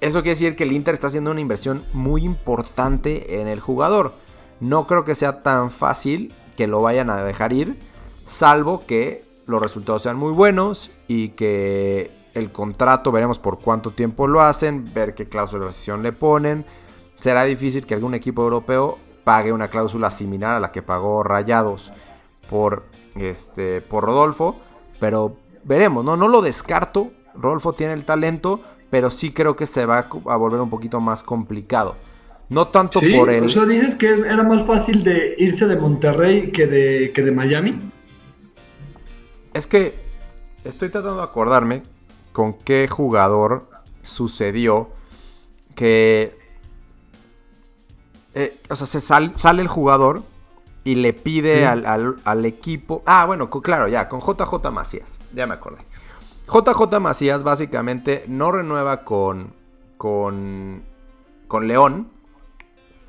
eso 0.00 0.20
quiere 0.20 0.30
decir 0.30 0.56
que 0.56 0.64
el 0.64 0.72
Inter 0.72 0.94
está 0.94 1.06
haciendo 1.06 1.30
una 1.30 1.40
inversión 1.40 1.84
muy 1.94 2.24
importante 2.24 3.40
en 3.40 3.48
el 3.48 3.60
jugador. 3.60 4.12
No 4.60 4.86
creo 4.86 5.04
que 5.04 5.14
sea 5.14 5.42
tan 5.42 5.70
fácil 5.70 6.34
que 6.56 6.66
lo 6.66 6.82
vayan 6.82 7.08
a 7.08 7.24
dejar 7.24 7.52
ir, 7.54 7.78
salvo 8.26 8.84
que 8.86 9.24
los 9.46 9.60
resultados 9.60 10.02
sean 10.02 10.16
muy 10.16 10.32
buenos 10.32 10.90
y 11.08 11.30
que 11.30 12.10
el 12.34 12.52
contrato 12.52 13.12
veremos 13.12 13.38
por 13.38 13.58
cuánto 13.58 13.90
tiempo 13.90 14.26
lo 14.26 14.40
hacen, 14.40 14.84
ver 14.94 15.14
qué 15.14 15.28
cláusula 15.28 15.60
de 15.60 15.66
rescisión 15.68 16.02
le 16.02 16.12
ponen. 16.12 16.64
Será 17.20 17.44
difícil 17.44 17.86
que 17.86 17.94
algún 17.94 18.14
equipo 18.14 18.42
europeo 18.42 18.98
pague 19.24 19.52
una 19.52 19.68
cláusula 19.68 20.10
similar 20.10 20.56
a 20.56 20.60
la 20.60 20.72
que 20.72 20.82
pagó 20.82 21.22
Rayados 21.22 21.92
por, 22.48 22.84
este, 23.16 23.80
por 23.80 24.04
Rodolfo, 24.04 24.60
pero 24.98 25.36
veremos, 25.64 26.04
¿no? 26.04 26.16
No 26.16 26.28
lo 26.28 26.42
descarto. 26.42 27.10
Rodolfo 27.34 27.72
tiene 27.72 27.94
el 27.94 28.04
talento, 28.04 28.60
pero 28.90 29.10
sí 29.10 29.32
creo 29.32 29.56
que 29.56 29.66
se 29.66 29.86
va 29.86 30.08
a 30.26 30.36
volver 30.36 30.60
un 30.60 30.70
poquito 30.70 31.00
más 31.00 31.22
complicado. 31.22 31.96
No 32.48 32.68
tanto 32.68 33.00
por 33.00 33.30
el. 33.30 33.44
O 33.44 33.48
sea, 33.48 33.64
dices 33.64 33.96
que 33.96 34.10
era 34.10 34.42
más 34.42 34.64
fácil 34.64 35.02
de 35.02 35.34
irse 35.38 35.66
de 35.66 35.76
Monterrey 35.76 36.52
que 36.52 36.66
de, 36.66 37.12
que 37.14 37.22
de 37.22 37.32
Miami. 37.32 37.80
Es 39.54 39.66
que 39.66 39.98
estoy 40.64 40.88
tratando 40.88 41.18
de 41.18 41.24
acordarme 41.24 41.82
con 42.32 42.54
qué 42.54 42.88
jugador 42.88 43.68
sucedió 44.02 44.90
que. 45.74 46.38
Eh, 48.34 48.56
o 48.70 48.76
sea, 48.76 48.86
se 48.86 49.00
sale 49.00 49.62
el 49.62 49.68
jugador 49.68 50.22
y 50.84 50.94
le 50.94 51.12
pide 51.12 51.66
al, 51.66 52.44
equipo. 52.44 53.02
Ah, 53.04 53.26
bueno, 53.26 53.50
claro, 53.50 53.88
ya, 53.88 54.08
con 54.08 54.20
JJ 54.20 54.70
Macías. 54.72 55.18
Ya 55.34 55.46
me 55.46 55.54
acordé. 55.54 55.82
JJ 56.46 56.98
Macías 57.00 57.42
básicamente 57.42 58.24
no 58.28 58.52
renueva 58.52 59.04
con. 59.04 59.52
con. 59.98 60.82
con 61.46 61.68
León 61.68 62.08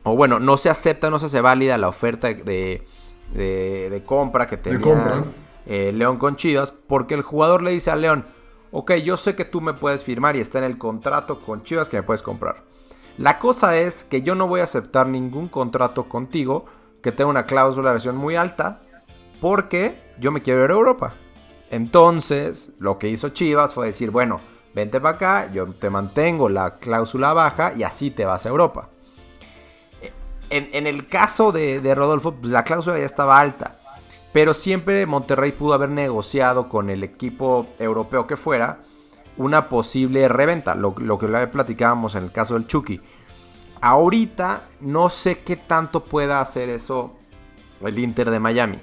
o 0.03 0.15
bueno, 0.15 0.39
no 0.39 0.57
se 0.57 0.69
acepta, 0.69 1.09
no 1.09 1.17
se 1.17 1.27
hace 1.27 1.41
válida 1.41 1.77
la 1.77 1.87
oferta 1.87 2.27
de, 2.27 2.85
de, 3.33 4.03
compra 4.05 4.47
que 4.47 4.57
tenía 4.57 5.23
eh, 5.65 5.91
León 5.93 6.17
con 6.17 6.35
Chivas, 6.35 6.71
porque 6.71 7.13
el 7.13 7.21
jugador 7.21 7.61
le 7.61 7.71
dice 7.71 7.91
a 7.91 7.95
León, 7.95 8.25
ok, 8.71 8.93
yo 8.95 9.17
sé 9.17 9.35
que 9.35 9.45
tú 9.45 9.61
me 9.61 9.73
puedes 9.73 10.03
firmar 10.03 10.35
y 10.35 10.39
está 10.39 10.57
en 10.59 10.65
el 10.65 10.77
contrato 10.77 11.41
con 11.41 11.63
Chivas 11.63 11.89
que 11.89 11.97
me 11.97 12.03
puedes 12.03 12.21
comprar. 12.21 12.63
La 13.17 13.39
cosa 13.39 13.77
es 13.77 14.03
que 14.03 14.21
yo 14.23 14.35
no 14.35 14.47
voy 14.47 14.61
a 14.61 14.63
aceptar 14.63 15.07
ningún 15.07 15.47
contrato 15.47 16.09
contigo 16.09 16.65
que 17.01 17.11
tenga 17.11 17.29
una 17.29 17.45
cláusula 17.45 17.89
de 17.89 17.93
versión 17.95 18.17
muy 18.17 18.35
alta, 18.35 18.81
porque 19.39 20.01
yo 20.19 20.31
me 20.31 20.41
quiero 20.41 20.63
ir 20.63 20.71
a 20.71 20.75
Europa. 20.75 21.13
Entonces, 21.69 22.73
lo 22.79 22.97
que 22.97 23.09
hizo 23.09 23.29
Chivas 23.29 23.73
fue 23.73 23.87
decir, 23.87 24.09
bueno, 24.09 24.39
vente 24.73 24.99
para 24.99 25.15
acá, 25.15 25.51
yo 25.51 25.65
te 25.67 25.89
mantengo 25.89 26.49
la 26.49 26.77
cláusula 26.77 27.33
baja 27.33 27.73
y 27.75 27.83
así 27.83 28.09
te 28.09 28.25
vas 28.25 28.45
a 28.45 28.49
Europa 28.49 28.89
en, 30.53 30.87
el 30.87 31.07
caso 31.07 31.51
de, 31.51 31.93
Rodolfo, 31.95 32.35
pues, 32.35 32.51
la 32.51 32.63
cláusula 32.63 32.99
ya 32.99 33.05
estaba 33.05 33.39
alta. 33.39 33.75
Pero 34.33 34.55
siempre 34.55 35.05
Monterrey 35.05 35.51
pudo 35.51 35.75
haber 35.75 35.89
negociado 35.89 36.67
con 36.67 36.89
el 36.89 37.03
equipo 37.03 37.67
europeo 37.79 38.25
que 38.25 38.35
fuera 38.35 38.79
una 39.37 39.69
posible 39.69 40.27
reventa. 40.27 40.75
Lo, 40.75 40.95
que 40.95 41.27
le 41.27 41.47
platicábamos 41.47 42.15
en 42.15 42.25
el 42.25 42.31
caso 42.31 42.55
del 42.55 42.67
Chucky. 42.67 42.99
Ahorita 43.79 44.69
no 44.81 45.09
sé 45.09 45.39
qué 45.39 45.55
tanto 45.55 45.99
pueda 46.01 46.41
hacer 46.41 46.69
eso 46.69 47.15
el 47.81 47.99
Inter 47.99 48.31
de 48.31 48.39
Miami. 48.39 48.79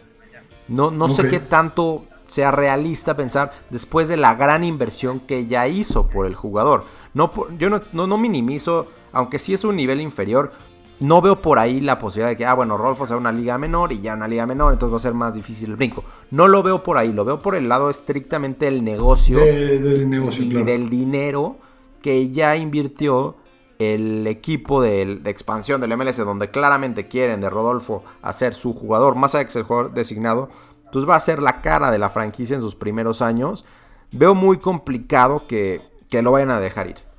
No, 0.68 0.92
no 0.92 1.08
sé 1.08 1.28
qué 1.28 1.40
tanto 1.40 2.04
sea 2.26 2.52
realista 2.52 3.16
pensar 3.16 3.50
después 3.70 4.06
de 4.06 4.16
la 4.16 4.36
gran 4.36 4.62
inversión 4.62 5.18
que 5.18 5.48
ya 5.48 5.66
hizo 5.66 6.06
por 6.08 6.26
el 6.26 6.36
jugador. 6.36 6.84
No, 7.12 7.32
yo 7.58 7.70
no, 7.70 7.80
no, 7.92 8.06
no 8.06 8.18
minimizo, 8.18 8.86
aunque 9.12 9.40
sí 9.40 9.52
es 9.52 9.64
un 9.64 9.74
nivel 9.74 10.00
inferior, 10.00 10.52
no 11.00 11.22
veo 11.22 11.36
por 11.36 11.58
ahí 11.58 11.80
la 11.80 11.98
posibilidad 11.98 12.30
de 12.30 12.36
que, 12.36 12.44
ah, 12.46 12.54
bueno, 12.54 12.76
Rolfo 12.76 13.06
sea 13.06 13.16
una 13.16 13.32
liga 13.32 13.56
menor 13.58 13.90
y 13.92 14.00
ya 14.00 14.14
una 14.14 14.28
liga 14.28 14.46
menor, 14.46 14.72
entonces 14.72 14.92
va 14.92 14.96
a 14.98 15.00
ser 15.00 15.14
más 15.14 15.34
difícil 15.34 15.70
el 15.70 15.76
brinco. 15.76 16.04
No 16.30 16.46
lo 16.46 16.62
veo 16.62 16.82
por 16.82 16.98
ahí, 16.98 17.12
lo 17.12 17.24
veo 17.24 17.40
por 17.40 17.54
el 17.54 17.68
lado 17.68 17.88
estrictamente 17.90 18.66
del 18.66 18.84
negocio, 18.84 19.44
y 19.44 20.62
del 20.62 20.90
dinero 20.90 21.56
que 22.02 22.30
ya 22.30 22.56
invirtió 22.56 23.36
el 23.78 24.26
equipo 24.26 24.82
de, 24.82 25.22
expansión 25.24 25.80
del 25.80 25.96
MLS, 25.96 26.18
donde 26.18 26.50
claramente 26.50 27.08
quieren 27.08 27.40
de 27.40 27.48
Rodolfo 27.48 28.04
hacer 28.20 28.52
su 28.52 28.74
jugador, 28.74 29.14
más 29.16 29.34
allá 29.34 29.44
de 29.44 29.52
que 29.52 29.58
el 29.58 29.64
jugador 29.64 29.94
designado, 29.94 30.50
pues 30.92 31.08
va 31.08 31.16
a 31.16 31.20
ser 31.20 31.40
la 31.40 31.62
cara 31.62 31.90
de 31.90 31.98
la 31.98 32.10
franquicia 32.10 32.54
en 32.54 32.60
sus 32.60 32.74
primeros 32.74 33.22
años. 33.22 33.64
Veo 34.12 34.34
muy 34.34 34.58
complicado 34.58 35.46
que, 35.46 35.80
que 36.10 36.20
lo 36.20 36.32
vayan 36.32 36.50
a 36.50 36.60
dejar 36.60 36.88
ir. 36.88 37.09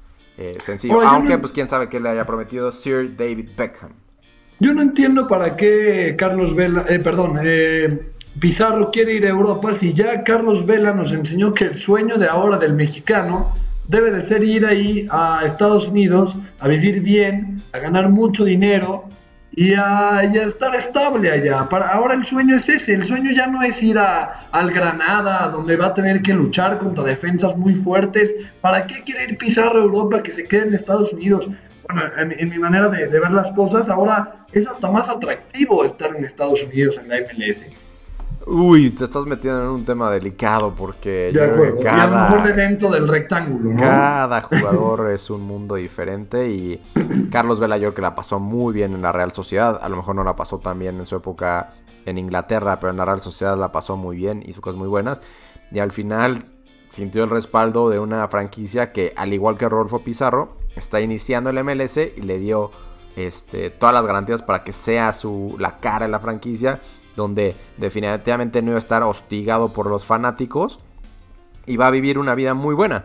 Eh, 0.41 0.57
sencillo. 0.60 1.00
Aunque, 1.01 1.38
pues 1.38 1.53
quién 1.53 1.69
sabe 1.69 1.88
qué 1.88 2.00
le 2.00 2.10
haya 2.10 2.25
prometido 2.25 2.71
Sir 2.71 3.15
David 3.15 3.50
Beckham. 3.55 3.91
Yo 4.60 4.74
no 4.74 4.81
entiendo 4.81 5.27
para 5.27 5.55
qué 5.55 6.15
Carlos 6.17 6.55
Vela, 6.55 6.83
eh, 6.89 6.98
perdón, 6.98 7.38
eh, 7.43 8.00
Pizarro 8.39 8.89
quiere 8.89 9.13
ir 9.13 9.25
a 9.27 9.29
Europa 9.29 9.75
si 9.75 9.93
ya 9.93 10.24
Carlos 10.24 10.65
Vela 10.65 10.93
nos 10.93 11.13
enseñó 11.13 11.53
que 11.53 11.65
el 11.65 11.77
sueño 11.77 12.17
de 12.17 12.27
ahora 12.27 12.57
del 12.57 12.74
mexicano 12.74 13.53
debe 13.88 14.10
de 14.10 14.21
ser 14.21 14.43
ir 14.43 14.65
ahí 14.65 15.05
a 15.12 15.43
Estados 15.45 15.88
Unidos 15.88 16.36
a 16.60 16.67
vivir 16.67 17.01
bien, 17.01 17.62
a 17.74 17.77
ganar 17.77 18.10
mucho 18.10 18.43
dinero 18.43 19.05
y 19.53 19.74
a, 19.74 20.22
estar 20.24 20.74
estable 20.75 21.31
allá. 21.31 21.67
Para, 21.67 21.88
ahora 21.89 22.15
el 22.15 22.25
sueño 22.25 22.55
es 22.55 22.70
ese, 22.70 22.93
el 22.93 23.05
sueño 23.05 23.31
ya 23.31 23.48
no 23.48 23.62
es 23.62 23.81
ir 23.84 23.98
a, 23.98 24.48
al 24.51 24.72
Granada, 24.72 25.50
donde 25.50 25.75
va 25.75 25.88
a 25.88 25.93
tener 25.93 26.22
que 26.22 26.34
luchar 26.34 26.77
contra 26.77 27.03
defensas 27.03 27.55
muy 27.58 27.75
fuertes. 27.75 28.34
¿Para 28.62 28.88
qué 28.88 29.01
quiere 29.01 29.25
ir 29.25 29.38
Pizarro 29.38 29.79
a 29.79 29.84
Europa 29.84 30.22
que 30.22 30.31
se 30.31 30.43
quede 30.43 30.67
en 30.67 30.74
Estados 30.74 31.13
Unidos? 31.13 31.50
Bueno, 31.84 32.03
en, 32.17 32.50
mi 32.50 32.58
manera 32.58 32.88
de, 32.88 33.08
de, 33.08 33.20
ver 33.20 33.31
las 33.31 33.51
cosas, 33.51 33.89
ahora 33.89 34.46
es 34.53 34.67
hasta 34.67 34.89
más 34.89 35.10
atractivo 35.10 35.84
estar 35.84 36.15
en 36.15 36.24
Estados 36.24 36.63
Unidos 36.63 36.98
en 37.01 37.10
la 37.10 37.17
MLS. 37.17 37.65
Uy, 38.48 38.91
te 38.91 39.05
estás 39.05 39.25
metiendo 39.25 39.62
en 39.62 39.67
un 39.69 39.86
tema 39.86 40.10
delicado 40.10 40.74
porque 40.74 41.29
que 41.31 41.83
cada, 41.83 41.98
y 41.98 42.00
a 42.00 42.07
lo 42.07 42.17
mejor 42.17 42.48
de 42.48 42.53
dentro 42.53 42.89
del 42.89 43.07
rectángulo, 43.07 43.71
¿no? 43.71 43.79
Cada 43.79 44.41
jugador 44.41 45.10
es 45.12 45.29
un 45.29 45.41
mundo 45.41 45.75
diferente 45.75 46.50
y 46.50 46.81
Carlos 47.31 47.60
Vela 47.60 47.77
yo 47.77 47.93
que 47.93 48.01
la 48.01 48.15
pasó 48.15 48.39
muy 48.39 48.74
bien 48.74 48.93
en 48.93 49.01
la 49.01 49.12
Real 49.12 49.31
Sociedad, 49.31 49.79
a 49.81 49.89
lo 49.89 49.98
mejor 49.98 50.15
no 50.15 50.24
la 50.24 50.36
pasó 50.36 50.60
tan 50.60 50.79
bien 50.79 51.00
en 51.00 51.05
su 51.05 51.15
época 51.15 51.74
en 52.05 52.17
Inglaterra, 52.17 52.79
pero 52.79 52.91
en 52.91 52.98
la 52.98 53.05
Real 53.05 53.21
Sociedad 53.21 53.57
la 53.57 53.71
pasó 53.71 53.95
muy 53.95 54.15
bien, 54.15 54.43
hizo 54.45 54.62
cosas 54.62 54.77
muy 54.77 54.88
buenas. 54.88 55.21
Y 55.71 55.79
al 55.79 55.91
final 55.91 56.45
sintió 56.89 57.24
el 57.24 57.29
respaldo 57.29 57.89
de 57.89 58.00
una 58.00 58.27
franquicia 58.27 58.91
que 58.91 59.13
al 59.15 59.33
igual 59.33 59.57
que 59.57 59.69
Rodolfo 59.69 60.03
Pizarro 60.03 60.57
está 60.75 61.00
iniciando 61.00 61.50
el 61.50 61.63
MLS 61.63 61.98
y 61.98 62.21
le 62.21 62.39
dio 62.39 62.71
este, 63.15 63.69
todas 63.69 63.93
las 63.93 64.05
garantías 64.05 64.41
para 64.41 64.63
que 64.63 64.74
sea 64.74 65.12
su, 65.12 65.55
la 65.60 65.79
cara 65.79 66.05
de 66.05 66.12
la 66.12 66.19
franquicia 66.19 66.81
donde 67.15 67.56
definitivamente 67.77 68.62
no 68.62 68.70
iba 68.70 68.77
a 68.77 68.80
estar 68.80 69.03
hostigado 69.03 69.74
por 69.74 69.88
los 69.88 70.06
fanáticos 70.06 70.80
y 71.65 71.77
va 71.77 71.88
a 71.88 71.91
vivir 71.91 72.18
una 72.18 72.36
vida 72.36 72.53
muy 72.53 72.75
buena. 72.75 73.03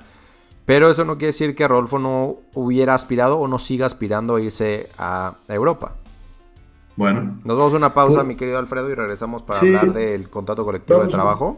Pero 0.64 0.90
eso 0.90 1.04
no 1.04 1.16
quiere 1.16 1.28
decir 1.28 1.54
que 1.54 1.68
Rodolfo 1.68 1.98
no 1.98 2.36
hubiera 2.54 2.94
aspirado 2.94 3.38
o 3.38 3.46
no 3.46 3.58
siga 3.58 3.86
aspirando 3.86 4.36
a 4.36 4.40
irse 4.40 4.88
a 4.98 5.34
Europa. 5.48 5.94
Bueno. 6.96 7.38
Nos 7.44 7.56
vamos 7.56 7.74
a 7.74 7.76
una 7.76 7.94
pausa, 7.94 8.24
mi 8.24 8.36
querido 8.36 8.58
Alfredo, 8.58 8.90
y 8.90 8.94
regresamos 8.94 9.42
para 9.42 9.60
hablar 9.60 9.92
del 9.92 10.28
contrato 10.30 10.64
colectivo 10.64 11.02
de 11.02 11.08
trabajo. 11.08 11.56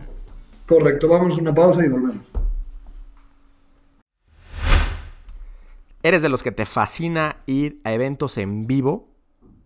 Correcto, 0.68 1.08
vamos 1.08 1.38
a 1.38 1.40
una 1.40 1.54
pausa 1.54 1.84
y 1.84 1.88
volvemos. 1.88 2.26
¿Eres 6.02 6.22
de 6.22 6.28
los 6.28 6.42
que 6.42 6.52
te 6.52 6.66
fascina 6.66 7.36
ir 7.46 7.80
a 7.84 7.92
eventos 7.92 8.36
en 8.38 8.66
vivo? 8.66 9.08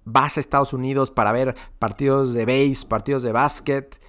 Vas 0.04 0.36
a 0.36 0.40
Estados 0.40 0.72
Unidos 0.72 1.10
para 1.10 1.32
ver 1.32 1.54
partidos 1.78 2.32
de 2.32 2.44
base, 2.44 2.86
partidos 2.86 3.22
de 3.22 3.32
básquet. 3.32 4.00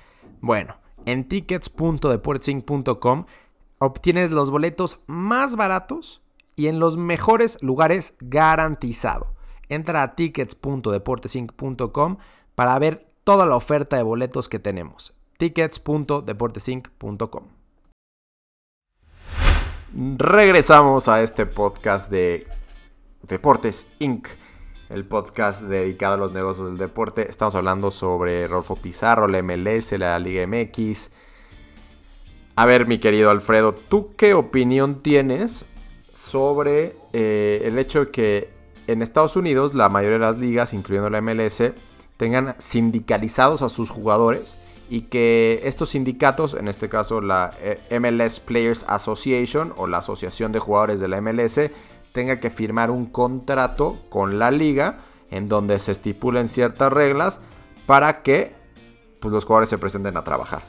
Bueno, 0.41 0.77
en 1.05 1.27
tickets.deportesync.com 1.27 3.25
obtienes 3.79 4.31
los 4.31 4.49
boletos 4.49 5.01
más 5.07 5.55
baratos 5.55 6.21
y 6.55 6.67
en 6.67 6.79
los 6.79 6.97
mejores 6.97 7.61
lugares 7.61 8.15
garantizado. 8.19 9.33
Entra 9.69 10.03
a 10.03 10.15
tickets.deportesync.com 10.15 12.17
para 12.55 12.79
ver 12.79 13.07
toda 13.23 13.45
la 13.45 13.55
oferta 13.55 13.95
de 13.97 14.03
boletos 14.03 14.49
que 14.49 14.59
tenemos. 14.59 15.13
tickets.deportesync.com. 15.37 17.43
Regresamos 20.17 21.07
a 21.07 21.21
este 21.21 21.45
podcast 21.45 22.09
de 22.09 22.47
Deportes 23.27 23.91
Inc 23.99 24.27
el 24.89 25.05
podcast 25.05 25.61
dedicado 25.63 26.15
a 26.15 26.17
los 26.17 26.31
negocios 26.31 26.67
del 26.67 26.77
deporte. 26.77 27.29
Estamos 27.29 27.55
hablando 27.55 27.91
sobre 27.91 28.47
Rolfo 28.47 28.75
Pizarro, 28.75 29.27
la 29.27 29.41
MLS, 29.41 29.93
la 29.93 30.17
Liga 30.19 30.45
MX. 30.47 31.11
A 32.55 32.65
ver, 32.65 32.85
mi 32.85 32.99
querido 32.99 33.29
Alfredo, 33.29 33.73
¿tú 33.73 34.15
qué 34.15 34.33
opinión 34.33 35.01
tienes 35.01 35.65
sobre 36.13 36.95
eh, 37.13 37.61
el 37.65 37.79
hecho 37.79 38.05
de 38.05 38.11
que 38.11 38.49
en 38.87 39.01
Estados 39.01 39.35
Unidos 39.35 39.73
la 39.73 39.89
mayoría 39.89 40.19
de 40.19 40.25
las 40.25 40.37
ligas, 40.37 40.73
incluyendo 40.73 41.09
la 41.09 41.21
MLS, 41.21 41.63
tengan 42.17 42.55
sindicalizados 42.59 43.61
a 43.61 43.69
sus 43.69 43.89
jugadores 43.89 44.59
y 44.89 45.03
que 45.03 45.61
estos 45.63 45.89
sindicatos, 45.89 46.53
en 46.53 46.67
este 46.67 46.89
caso 46.89 47.21
la 47.21 47.49
eh, 47.59 47.99
MLS 47.99 48.39
Players 48.39 48.85
Association 48.87 49.73
o 49.77 49.87
la 49.87 49.99
Asociación 49.99 50.51
de 50.51 50.59
Jugadores 50.59 50.99
de 50.99 51.07
la 51.07 51.21
MLS, 51.21 51.59
tenga 52.13 52.39
que 52.39 52.49
firmar 52.49 52.91
un 52.91 53.07
contrato 53.07 53.99
con 54.09 54.39
la 54.39 54.51
liga 54.51 54.99
en 55.31 55.47
donde 55.47 55.79
se 55.79 55.91
estipulen 55.91 56.47
ciertas 56.47 56.93
reglas 56.93 57.41
para 57.85 58.21
que 58.21 58.53
pues, 59.19 59.33
los 59.33 59.45
jugadores 59.45 59.69
se 59.69 59.77
presenten 59.77 60.15
a 60.15 60.23
trabajar. 60.23 60.61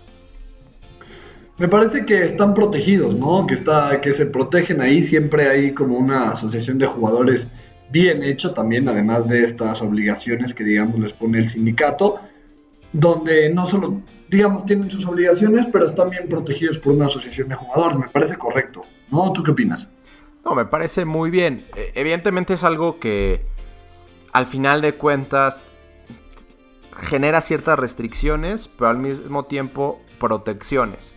Me 1.58 1.68
parece 1.68 2.04
que 2.04 2.24
están 2.24 2.52
protegidos, 2.52 3.14
¿no? 3.14 3.46
Que, 3.46 3.54
está, 3.54 4.00
que 4.00 4.12
se 4.12 4.26
protegen 4.26 4.80
ahí, 4.80 5.02
siempre 5.02 5.48
hay 5.48 5.72
como 5.72 5.96
una 5.96 6.30
asociación 6.30 6.78
de 6.78 6.86
jugadores 6.86 7.48
bien 7.90 8.24
hecha 8.24 8.52
también, 8.52 8.88
además 8.88 9.28
de 9.28 9.44
estas 9.44 9.80
obligaciones 9.80 10.52
que 10.52 10.64
digamos 10.64 10.98
les 10.98 11.12
pone 11.12 11.38
el 11.38 11.48
sindicato, 11.48 12.18
donde 12.92 13.52
no 13.52 13.66
solo, 13.66 14.00
digamos, 14.30 14.66
tienen 14.66 14.90
sus 14.90 15.06
obligaciones, 15.06 15.68
pero 15.70 15.84
están 15.84 16.10
bien 16.10 16.28
protegidos 16.28 16.78
por 16.78 16.94
una 16.94 17.06
asociación 17.06 17.48
de 17.48 17.54
jugadores. 17.54 17.98
Me 17.98 18.08
parece 18.08 18.36
correcto, 18.36 18.82
¿no? 19.12 19.32
¿Tú 19.32 19.44
qué 19.44 19.52
opinas? 19.52 19.88
No, 20.44 20.54
me 20.54 20.66
parece 20.66 21.04
muy 21.04 21.30
bien. 21.30 21.66
E, 21.76 21.92
evidentemente 21.94 22.54
es 22.54 22.64
algo 22.64 22.98
que 22.98 23.46
al 24.32 24.46
final 24.46 24.82
de 24.82 24.94
cuentas 24.94 25.68
genera 26.98 27.40
ciertas 27.40 27.78
restricciones, 27.78 28.68
pero 28.68 28.90
al 28.90 28.98
mismo 28.98 29.44
tiempo 29.44 30.00
protecciones. 30.18 31.14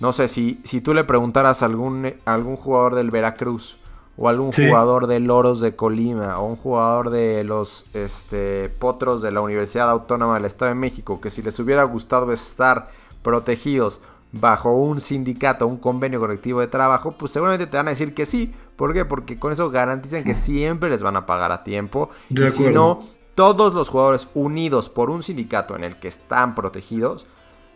No 0.00 0.12
sé, 0.12 0.26
si, 0.26 0.60
si 0.64 0.80
tú 0.80 0.94
le 0.94 1.04
preguntaras 1.04 1.62
a 1.62 1.66
algún, 1.66 2.14
algún 2.24 2.56
jugador 2.56 2.96
del 2.96 3.10
Veracruz 3.10 3.78
o 4.16 4.28
algún 4.28 4.52
jugador 4.52 5.06
de 5.06 5.20
Loros 5.20 5.60
de 5.60 5.76
Colima 5.76 6.38
o 6.38 6.46
un 6.46 6.56
jugador 6.56 7.10
de 7.10 7.44
los 7.44 7.94
este, 7.94 8.68
Potros 8.68 9.22
de 9.22 9.30
la 9.30 9.40
Universidad 9.40 9.90
Autónoma 9.90 10.34
del 10.34 10.44
Estado 10.44 10.70
de 10.70 10.74
México 10.74 11.20
que 11.20 11.30
si 11.30 11.40
les 11.40 11.58
hubiera 11.60 11.84
gustado 11.84 12.32
estar 12.32 12.86
protegidos 13.22 14.02
bajo 14.32 14.72
un 14.72 14.98
sindicato, 14.98 15.66
un 15.66 15.76
convenio 15.76 16.18
colectivo 16.18 16.60
de 16.60 16.66
trabajo, 16.66 17.12
pues 17.12 17.30
seguramente 17.30 17.66
te 17.66 17.76
van 17.76 17.86
a 17.86 17.90
decir 17.90 18.14
que 18.14 18.26
sí. 18.26 18.52
¿Por 18.76 18.92
qué? 18.94 19.04
Porque 19.04 19.38
con 19.38 19.52
eso 19.52 19.70
garantizan 19.70 20.24
que 20.24 20.34
siempre 20.34 20.90
les 20.90 21.02
van 21.02 21.16
a 21.16 21.26
pagar 21.26 21.52
a 21.52 21.62
tiempo. 21.64 22.10
y 22.30 22.48
si 22.48 22.64
no, 22.64 23.04
todos 23.34 23.74
los 23.74 23.88
jugadores 23.88 24.28
unidos 24.34 24.88
por 24.88 25.10
un 25.10 25.22
sindicato 25.22 25.76
en 25.76 25.84
el 25.84 25.96
que 25.96 26.08
están 26.08 26.54
protegidos, 26.54 27.26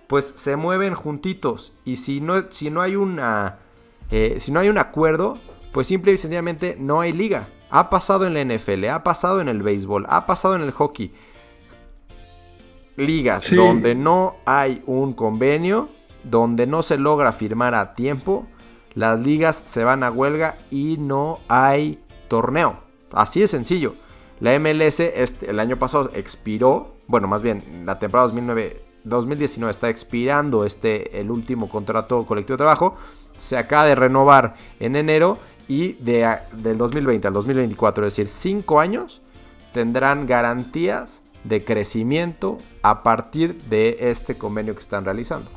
pues 0.06 0.24
se 0.24 0.56
mueven 0.56 0.94
juntitos. 0.94 1.74
Y 1.84 1.96
si 1.96 2.20
no, 2.20 2.50
si 2.50 2.70
no 2.70 2.82
hay 2.82 2.96
una. 2.96 3.58
Eh, 4.10 4.36
si 4.38 4.52
no 4.52 4.60
hay 4.60 4.68
un 4.68 4.78
acuerdo, 4.78 5.38
pues 5.72 5.88
simple 5.88 6.12
y 6.12 6.16
sencillamente 6.16 6.76
no 6.78 7.00
hay 7.00 7.12
liga. 7.12 7.48
Ha 7.70 7.90
pasado 7.90 8.26
en 8.26 8.34
la 8.34 8.44
NFL, 8.44 8.84
ha 8.86 9.02
pasado 9.02 9.40
en 9.40 9.48
el 9.48 9.62
béisbol, 9.62 10.06
ha 10.08 10.26
pasado 10.26 10.54
en 10.54 10.62
el 10.62 10.70
hockey. 10.70 11.12
Ligas 12.96 13.50
donde 13.50 13.94
no 13.94 14.36
hay 14.46 14.82
un 14.86 15.12
convenio, 15.12 15.88
donde 16.24 16.66
no 16.66 16.80
se 16.80 16.96
logra 16.96 17.32
firmar 17.32 17.74
a 17.74 17.94
tiempo, 17.94 18.46
las 18.96 19.20
ligas 19.20 19.62
se 19.66 19.84
van 19.84 20.02
a 20.02 20.10
huelga 20.10 20.56
y 20.70 20.96
no 20.98 21.38
hay 21.48 22.00
torneo. 22.28 22.80
Así 23.12 23.40
de 23.40 23.46
sencillo. 23.46 23.92
La 24.40 24.58
MLS 24.58 25.00
este, 25.00 25.50
el 25.50 25.60
año 25.60 25.78
pasado 25.78 26.08
expiró, 26.14 26.94
bueno, 27.06 27.28
más 27.28 27.42
bien 27.42 27.62
la 27.84 27.98
temporada 27.98 28.28
2009, 28.28 28.82
2019 29.04 29.70
está 29.70 29.90
expirando 29.90 30.64
este, 30.64 31.20
el 31.20 31.30
último 31.30 31.68
contrato 31.68 32.24
colectivo 32.26 32.54
de 32.54 32.64
trabajo. 32.64 32.96
Se 33.36 33.58
acaba 33.58 33.84
de 33.84 33.94
renovar 33.94 34.54
en 34.80 34.96
enero 34.96 35.38
y 35.68 35.92
de, 35.94 36.38
del 36.52 36.78
2020 36.78 37.28
al 37.28 37.34
2024, 37.34 38.06
es 38.06 38.16
decir, 38.16 38.28
5 38.28 38.80
años, 38.80 39.20
tendrán 39.74 40.26
garantías 40.26 41.22
de 41.44 41.62
crecimiento 41.64 42.56
a 42.80 43.02
partir 43.02 43.60
de 43.64 44.10
este 44.10 44.38
convenio 44.38 44.74
que 44.74 44.80
están 44.80 45.04
realizando 45.04 45.50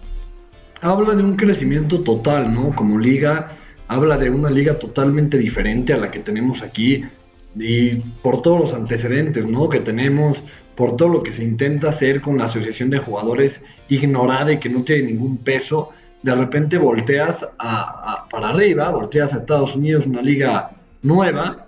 habla 0.81 1.15
de 1.15 1.23
un 1.23 1.35
crecimiento 1.35 2.01
total, 2.01 2.53
¿no? 2.53 2.71
Como 2.71 2.99
liga, 2.99 3.53
habla 3.87 4.17
de 4.17 4.29
una 4.29 4.49
liga 4.49 4.77
totalmente 4.77 5.37
diferente 5.37 5.93
a 5.93 5.97
la 5.97 6.11
que 6.11 6.19
tenemos 6.19 6.61
aquí 6.61 7.01
y 7.55 7.95
por 8.21 8.41
todos 8.41 8.59
los 8.59 8.73
antecedentes, 8.73 9.45
¿no? 9.45 9.69
Que 9.69 9.79
tenemos, 9.79 10.43
por 10.75 10.95
todo 10.95 11.09
lo 11.09 11.23
que 11.23 11.31
se 11.31 11.43
intenta 11.43 11.89
hacer 11.89 12.21
con 12.21 12.37
la 12.37 12.45
asociación 12.45 12.89
de 12.89 12.99
jugadores 12.99 13.61
ignorada 13.89 14.53
y 14.53 14.59
que 14.59 14.69
no 14.69 14.83
tiene 14.83 15.11
ningún 15.11 15.37
peso, 15.37 15.89
de 16.21 16.35
repente 16.35 16.77
volteas 16.77 17.47
a, 17.57 18.27
para 18.29 18.49
arriba, 18.49 18.91
volteas 18.91 19.33
a 19.33 19.37
Estados 19.37 19.75
Unidos, 19.75 20.05
una 20.05 20.21
liga 20.21 20.71
nueva, 21.01 21.65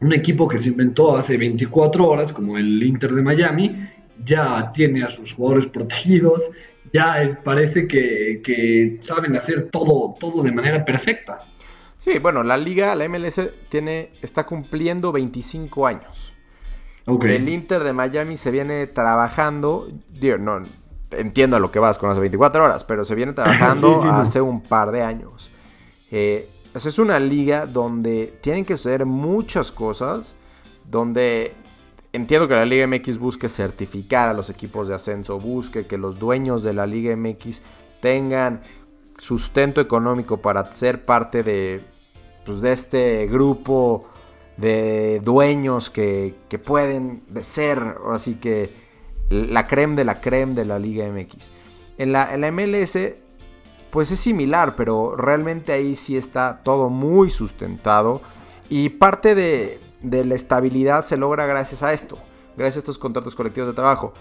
un 0.00 0.12
equipo 0.12 0.48
que 0.48 0.58
se 0.58 0.68
inventó 0.68 1.16
hace 1.16 1.36
24 1.36 2.06
horas, 2.06 2.32
como 2.32 2.58
el 2.58 2.82
Inter 2.82 3.12
de 3.12 3.22
Miami, 3.22 3.76
ya 4.24 4.70
tiene 4.72 5.02
a 5.02 5.08
sus 5.08 5.32
jugadores 5.32 5.66
protegidos, 5.66 6.42
ya 6.92 7.22
es, 7.22 7.36
parece 7.36 7.86
que, 7.86 8.98
saben 9.00 9.36
hacer 9.36 9.70
todo, 9.70 10.14
todo 10.18 10.42
de 10.42 10.52
manera 10.52 10.84
perfecta. 10.84 11.40
Sí, 11.98 12.18
bueno, 12.18 12.42
la 12.42 12.56
liga, 12.56 12.94
la 12.94 13.08
MLS, 13.08 13.40
tiene, 13.68 14.10
está 14.22 14.44
cumpliendo 14.44 15.12
25 15.12 15.86
años. 15.86 16.32
El 17.06 17.48
Inter 17.48 17.84
de 17.84 17.92
Miami 17.92 18.36
se 18.36 18.50
viene 18.50 18.86
trabajando, 18.88 19.88
digo, 20.10 20.38
no 20.38 20.62
entiendo 21.12 21.56
a 21.56 21.60
lo 21.60 21.70
que 21.70 21.78
vas 21.78 21.98
con 21.98 22.08
las 22.08 22.18
24 22.18 22.64
horas, 22.64 22.84
pero 22.84 23.04
se 23.04 23.14
viene 23.14 23.32
trabajando 23.34 24.02
hace 24.02 24.40
un 24.40 24.60
par 24.60 24.90
de 24.90 25.02
años. 25.02 25.50
Eh, 26.10 26.48
es 26.74 26.98
una 26.98 27.18
liga 27.18 27.64
donde 27.64 28.38
tienen 28.42 28.64
que 28.64 28.76
ser 28.76 29.06
muchas 29.06 29.72
cosas, 29.72 30.36
donde 30.84 31.54
entiendo 32.16 32.48
que 32.48 32.54
la 32.54 32.64
Liga 32.64 32.86
MX 32.86 33.18
busque 33.18 33.48
certificar 33.48 34.28
a 34.28 34.32
los 34.32 34.48
equipos 34.48 34.88
de 34.88 34.94
ascenso, 34.94 35.38
busque 35.38 35.86
que 35.86 35.98
los 35.98 36.18
dueños 36.18 36.62
de 36.62 36.72
la 36.72 36.86
Liga 36.86 37.14
MX 37.14 37.60
tengan 38.00 38.62
sustento 39.18 39.80
económico 39.80 40.38
para 40.38 40.72
ser 40.72 41.04
parte 41.04 41.42
de, 41.42 41.82
pues, 42.44 42.62
de 42.62 42.72
este 42.72 43.26
grupo 43.26 44.08
de 44.56 45.20
dueños 45.22 45.90
que, 45.90 46.34
pueden 46.64 47.22
ser, 47.42 47.98
así 48.10 48.36
que 48.36 48.70
la 49.28 49.66
creme 49.66 49.96
de 49.96 50.04
la 50.04 50.20
creme 50.20 50.54
de 50.54 50.64
la 50.64 50.78
Liga 50.78 51.06
MX. 51.06 51.50
En 51.98 52.12
la, 52.12 52.32
en 52.32 52.40
la 52.40 52.50
MLS, 52.50 52.98
pues 53.90 54.10
es 54.10 54.20
similar, 54.20 54.74
pero 54.74 55.14
realmente 55.14 55.72
ahí 55.72 55.96
sí 55.96 56.16
está 56.16 56.62
todo 56.62 56.88
muy 56.88 57.30
sustentado 57.30 58.22
y 58.70 58.88
parte 58.88 59.34
de, 59.34 59.80
de 60.02 60.24
la 60.24 60.34
estabilidad 60.34 61.04
se 61.04 61.16
logra 61.16 61.46
gracias 61.46 61.82
a 61.82 61.92
esto, 61.92 62.16
gracias 62.56 62.76
a 62.76 62.78
estos 62.80 62.98
contratos 62.98 63.34
colectivos 63.34 63.68
de 63.68 63.74
trabajo. 63.74 64.12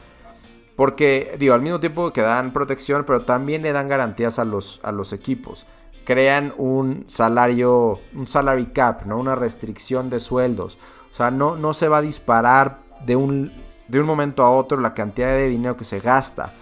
Porque, 0.76 1.36
digo, 1.40 1.54
al 1.54 1.62
mismo 1.62 1.80
tiempo 1.80 2.12
que 2.12 2.22
dan 2.22 2.52
protección, 2.52 3.06
pero 3.06 3.22
también 3.22 3.62
le 3.62 3.72
dan 3.72 3.88
garantías 3.88 4.40
a 4.40 4.46
los, 4.46 4.82
a 4.84 4.92
los 4.92 5.14
equipos. 5.14 5.66
Crean 6.04 6.54
un 6.58 7.06
salario, 7.08 8.00
un 8.14 8.28
salary 8.28 8.68
cap, 8.68 9.06
¿no? 9.06 9.18
Una 9.18 9.36
restricción 9.36 10.10
de 10.10 10.20
sueldos. 10.20 10.78
O 11.12 11.16
sea, 11.16 11.32
no, 11.32 11.56
no 11.56 11.74
se 11.74 11.88
va 11.88 12.00
a 12.00 12.02
disparar 12.02 12.80
de 13.06 13.16
un, 13.16 13.54
de 13.88 14.00
un 14.02 14.06
momento 14.06 14.44
a 14.44 14.52
otro 14.52 14.80
la 14.80 14.94
cantidad 14.94 15.30
de 15.30 15.48
dinero 15.48 15.78
que 15.78 15.86
se 15.86 16.02
gasta. 16.02 16.54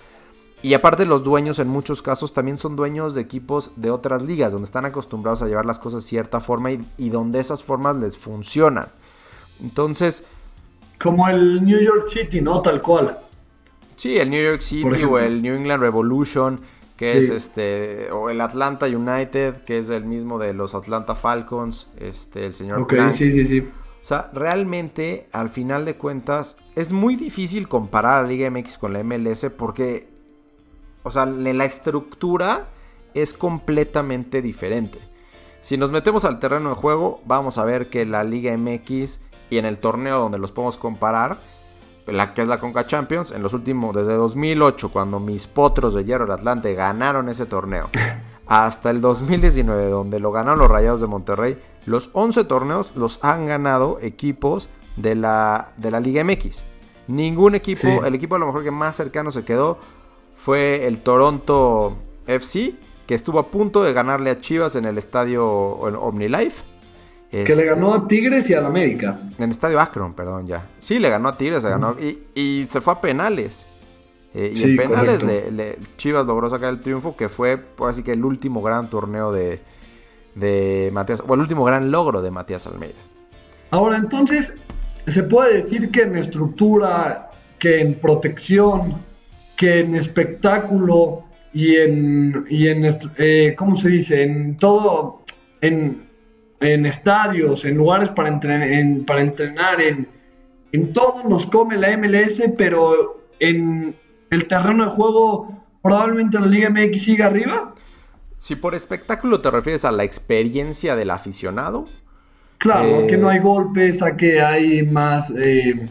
Y 0.62 0.76
aparte 0.76 1.06
los 1.06 1.24
dueños 1.24 1.60
en 1.60 1.68
muchos 1.68 2.02
casos 2.02 2.34
también 2.34 2.58
son 2.58 2.76
dueños 2.76 3.16
de 3.16 3.22
equipos 3.22 3.72
de 3.76 3.92
otras 3.92 4.22
ligas, 4.22 4.54
donde 4.54 4.66
están 4.66 4.86
acostumbrados 4.86 5.42
a 5.42 5.48
llevar 5.48 5.66
las 5.66 5.80
cosas 5.80 6.04
de 6.04 6.10
cierta 6.10 6.40
forma 6.40 6.72
y, 6.72 6.80
y 6.98 7.10
donde 7.10 7.40
esas 7.40 7.64
formas 7.64 7.98
les 7.98 8.18
funcionan. 8.18 8.88
Entonces... 9.62 10.26
Como 11.02 11.28
el 11.28 11.64
New 11.64 11.80
York 11.80 12.08
City, 12.08 12.42
¿no? 12.42 12.62
Tal 12.62 12.82
cual. 12.82 13.18
Sí, 13.96 14.18
el 14.18 14.30
New 14.30 14.44
York 14.44 14.62
City 14.62 15.04
o 15.04 15.20
el 15.20 15.42
New 15.42 15.56
England 15.56 15.82
Revolution, 15.82 16.60
que 16.98 17.18
es 17.18 17.30
este, 17.30 18.12
o 18.12 18.30
el 18.30 18.40
Atlanta 18.42 18.86
United, 18.86 19.64
que 19.66 19.78
es 19.78 19.90
el 19.90 20.06
mismo 20.06 20.40
de 20.40 20.54
los 20.54 20.76
Atlanta 20.76 21.16
Falcons, 21.16 21.92
este, 21.98 22.46
el 22.46 22.54
señor 22.54 22.82
Ok, 22.82 22.94
sí, 23.14 23.32
sí, 23.32 23.46
sí. 23.46 23.60
O 23.60 24.06
sea, 24.06 24.30
realmente, 24.34 25.28
al 25.32 25.50
final 25.50 25.86
de 25.86 25.96
cuentas, 25.96 26.58
es 26.76 26.92
muy 26.92 27.16
difícil 27.16 27.70
comparar 27.70 28.20
a 28.20 28.22
la 28.24 28.28
Liga 28.28 28.50
MX 28.50 28.78
con 28.78 28.92
la 28.92 29.02
MLS 29.02 29.46
porque, 29.58 30.10
o 31.04 31.10
sea, 31.10 31.26
la 31.26 31.64
estructura 31.64 32.68
es 33.14 33.34
completamente 33.34 34.42
diferente. 34.42 35.00
Si 35.62 35.78
nos 35.78 35.92
metemos 35.92 36.26
al 36.26 36.40
terreno 36.40 36.70
de 36.70 36.76
juego, 36.76 37.22
vamos 37.26 37.58
a 37.58 37.64
ver 37.64 37.90
que 37.90 38.04
la 38.04 38.26
Liga 38.26 38.56
MX 38.58 39.22
y 39.54 39.60
en 39.60 39.66
el 39.66 39.78
torneo 39.78 40.20
donde 40.20 40.40
los 40.40 40.52
podemos 40.52 40.78
comparar, 40.78 41.38
la 42.08 42.32
que 42.32 42.42
es 42.42 42.48
la 42.48 42.58
Conca 42.58 42.88
Champions, 42.88 43.32
en 43.32 43.44
los 43.44 43.54
últimos, 43.54 43.96
desde 43.96 44.14
2008, 44.14 44.90
cuando 44.90 45.20
mis 45.20 45.46
potros 45.46 45.94
de 45.94 46.04
Hierro 46.04 46.26
del 46.26 46.34
Atlante 46.34 46.74
ganaron 46.74 47.30
ese 47.30 47.46
torneo, 47.46 47.90
hasta 48.48 48.90
el 48.90 49.00
2019, 49.00 49.90
donde 49.90 50.20
lo 50.20 50.32
ganaron 50.32 50.60
los 50.60 50.70
Rayados 50.70 51.02
de 51.02 51.08
Monterrey, 51.08 51.62
los 51.86 52.10
11 52.14 52.46
torneos 52.46 52.92
los 52.96 53.24
han 53.24 53.46
ganado 53.46 54.00
equipos 54.02 54.70
de 54.96 55.14
la, 55.14 55.70
de 55.78 55.92
la 55.92 56.00
Liga 56.00 56.24
MX. 56.24 56.64
Ningún 57.08 57.54
equipo, 57.54 58.04
el 58.06 58.16
equipo 58.16 58.36
a 58.36 58.40
lo 58.40 58.48
mejor 58.48 58.64
que 58.64 58.72
más 58.72 58.96
cercano 58.96 59.32
se 59.32 59.46
quedó 59.46 59.78
fue 60.36 60.88
el 60.88 61.04
Toronto 61.04 61.96
FC, 62.26 62.74
que 63.06 63.14
estuvo 63.14 63.38
a 63.38 63.52
punto 63.52 63.84
de 63.84 63.94
ganarle 63.94 64.32
a 64.32 64.42
Chivas 64.42 64.76
en 64.76 64.86
el 64.86 64.98
estadio 64.98 65.46
OmniLife 65.46 66.73
que 67.34 67.56
le 67.56 67.66
ganó 67.66 67.94
a 67.96 68.08
Tigres 68.08 68.48
y 68.50 68.54
al 68.54 68.66
América. 68.66 69.18
En 69.38 69.46
el 69.46 69.52
estadio 69.52 69.80
Akron, 69.80 70.14
perdón, 70.14 70.46
ya. 70.46 70.68
Sí, 70.78 71.00
le 71.00 71.10
ganó 71.10 71.30
a 71.30 71.38
Tigres, 71.38 71.64
se 71.64 71.70
ganó. 71.70 71.96
Y, 72.00 72.68
se 72.70 72.80
fue 72.80 72.94
a 72.94 73.02
penales. 73.02 73.66
Eh, 74.36 74.54
y 74.56 74.64
en 74.64 74.76
penales 74.76 75.24
le, 75.24 75.78
Chivas 75.98 76.26
logró 76.26 76.50
sacar 76.50 76.70
el 76.70 76.80
triunfo, 76.80 77.16
que 77.16 77.30
fue 77.30 77.58
pues, 77.58 77.94
así 77.94 78.04
que 78.04 78.14
el 78.14 78.24
último 78.24 78.62
gran 78.62 78.90
torneo 78.90 79.32
de, 79.32 79.62
de 80.36 80.90
Matías, 80.94 81.24
o 81.28 81.34
el 81.34 81.40
último 81.40 81.64
gran 81.64 81.92
logro 81.92 82.22
de 82.22 82.32
Matías 82.32 82.66
Almeida. 82.68 82.94
Ahora, 83.72 83.98
entonces, 83.98 84.54
se 85.08 85.24
puede 85.24 85.62
decir 85.62 85.90
que 85.92 86.04
en 86.04 86.18
estructura, 86.18 87.32
que 87.58 87.82
en 87.82 87.96
protección, 87.96 89.02
que 89.58 89.80
en 89.80 89.96
espectáculo 89.96 91.24
y 91.52 91.76
en, 91.78 92.46
y 92.50 92.68
en 92.68 92.90
eh, 93.18 93.56
¿cómo 93.58 93.76
se 93.76 93.90
dice? 93.90 94.24
En 94.24 94.58
todo, 94.58 95.24
en 95.62 96.13
en 96.64 96.86
estadios, 96.86 97.66
en 97.66 97.78
lugares 97.78 98.10
para, 98.10 98.30
entrenar, 98.30 98.68
en, 98.68 99.06
para 99.06 99.22
entrenar, 99.22 99.82
en, 99.82 100.08
en 100.72 100.94
todo 100.94 101.24
nos 101.28 101.46
come 101.46 101.78
la 101.78 101.96
MLS, 101.98 102.42
pero 102.58 103.22
en 103.40 103.96
el 104.30 104.48
terreno 104.48 104.86
de 104.86 104.92
juego 104.92 105.64
probablemente 105.82 106.40
la 106.40 106.48
Liga 106.48 106.70
MX 106.70 107.04
siga 107.04 107.28
arriba. 107.28 107.76
Si 108.38 108.56
por 108.56 108.76
espectáculo 108.76 109.42
te 109.42 109.52
refieres 109.52 109.86
a 109.86 109.92
la 109.92 110.04
experiencia 110.04 110.96
del 110.96 111.12
aficionado. 111.12 111.88
Claro, 112.58 113.00
a 113.00 113.08
que 113.08 113.18
no 113.18 113.28
hay 113.28 113.40
golpes, 113.40 114.02
a 114.02 114.16
que 114.16 114.42
hay 114.42 114.84
más, 114.84 115.32
eh, 115.32 115.90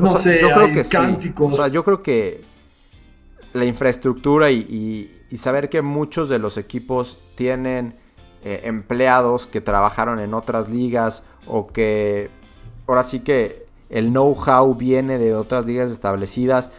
no 0.00 0.16
sé, 0.16 0.40
yo 0.40 0.50
creo 0.52 0.72
que 0.72 0.84
cánticos. 0.84 1.54
O 1.54 1.56
sea, 1.56 1.68
yo 1.68 1.84
creo 1.84 2.02
que 2.02 2.40
la 3.52 3.64
infraestructura 3.64 4.50
y 4.50 5.10
saber 5.36 5.68
que 5.68 5.80
muchos 5.80 6.28
de 6.28 6.40
los 6.40 6.58
equipos 6.58 7.18
tienen 7.36 7.94
eh, 8.44 8.62
empleados 8.64 9.46
que 9.46 9.60
trabajaron 9.60 10.20
en 10.20 10.34
otras 10.34 10.70
ligas 10.70 11.24
o 11.46 11.66
que 11.66 12.30
ahora 12.86 13.04
sí 13.04 13.20
que 13.20 13.66
el 13.90 14.10
know-how 14.10 14.74
viene 14.74 15.18
de 15.18 15.34
otras 15.34 15.66
ligas 15.66 15.90
establecidas. 15.90 16.70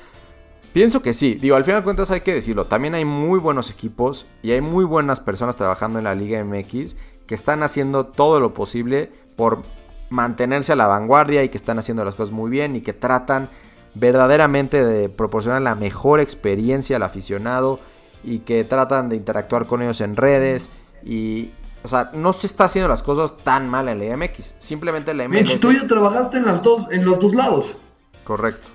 Pienso 0.73 1.01
que 1.01 1.13
sí, 1.13 1.33
digo, 1.35 1.55
al 1.55 1.63
final 1.63 1.81
de 1.81 1.83
cuentas 1.83 2.11
hay 2.11 2.21
que 2.21 2.33
decirlo, 2.33 2.65
también 2.65 2.93
hay 2.93 3.03
muy 3.03 3.39
buenos 3.39 3.71
equipos 3.71 4.27
y 4.43 4.51
hay 4.51 4.61
muy 4.61 4.85
buenas 4.85 5.19
personas 5.19 5.55
trabajando 5.55 5.97
en 5.97 6.05
la 6.05 6.13
Liga 6.13 6.43
MX 6.43 6.95
que 7.25 7.35
están 7.35 7.63
haciendo 7.63 8.05
todo 8.05 8.39
lo 8.39 8.53
posible 8.53 9.11
por 9.35 9.63
mantenerse 10.09 10.73
a 10.73 10.75
la 10.75 10.87
vanguardia 10.87 11.43
y 11.43 11.49
que 11.49 11.57
están 11.57 11.79
haciendo 11.79 12.05
las 12.05 12.15
cosas 12.15 12.33
muy 12.33 12.49
bien 12.49 12.75
y 12.75 12.81
que 12.81 12.93
tratan 12.93 13.49
verdaderamente 13.95 14.83
de 14.83 15.09
proporcionar 15.09 15.61
la 15.61 15.75
mejor 15.75 16.19
experiencia 16.19 16.97
al 16.97 17.03
aficionado 17.03 17.79
y 18.23 18.39
que 18.39 18.63
tratan 18.63 19.09
de 19.09 19.15
interactuar 19.15 19.65
con 19.65 19.81
ellos 19.81 20.01
en 20.01 20.15
redes 20.15 20.71
y, 21.03 21.51
o 21.83 21.87
sea, 21.87 22.11
no 22.13 22.33
se 22.33 22.47
está 22.47 22.65
haciendo 22.65 22.87
las 22.87 23.03
cosas 23.03 23.37
tan 23.37 23.69
mal 23.69 23.87
en 23.89 23.99
la 23.99 24.17
MX. 24.17 24.55
Simplemente 24.59 25.13
la 25.13 25.27
MX. 25.27 25.59
tú 25.59 25.71
ya 25.71 25.87
trabajaste 25.87 26.37
en, 26.37 26.45
las 26.45 26.61
dos, 26.61 26.87
en 26.91 27.05
los 27.05 27.19
dos 27.19 27.33
lados. 27.33 27.75
Correcto. 28.23 28.67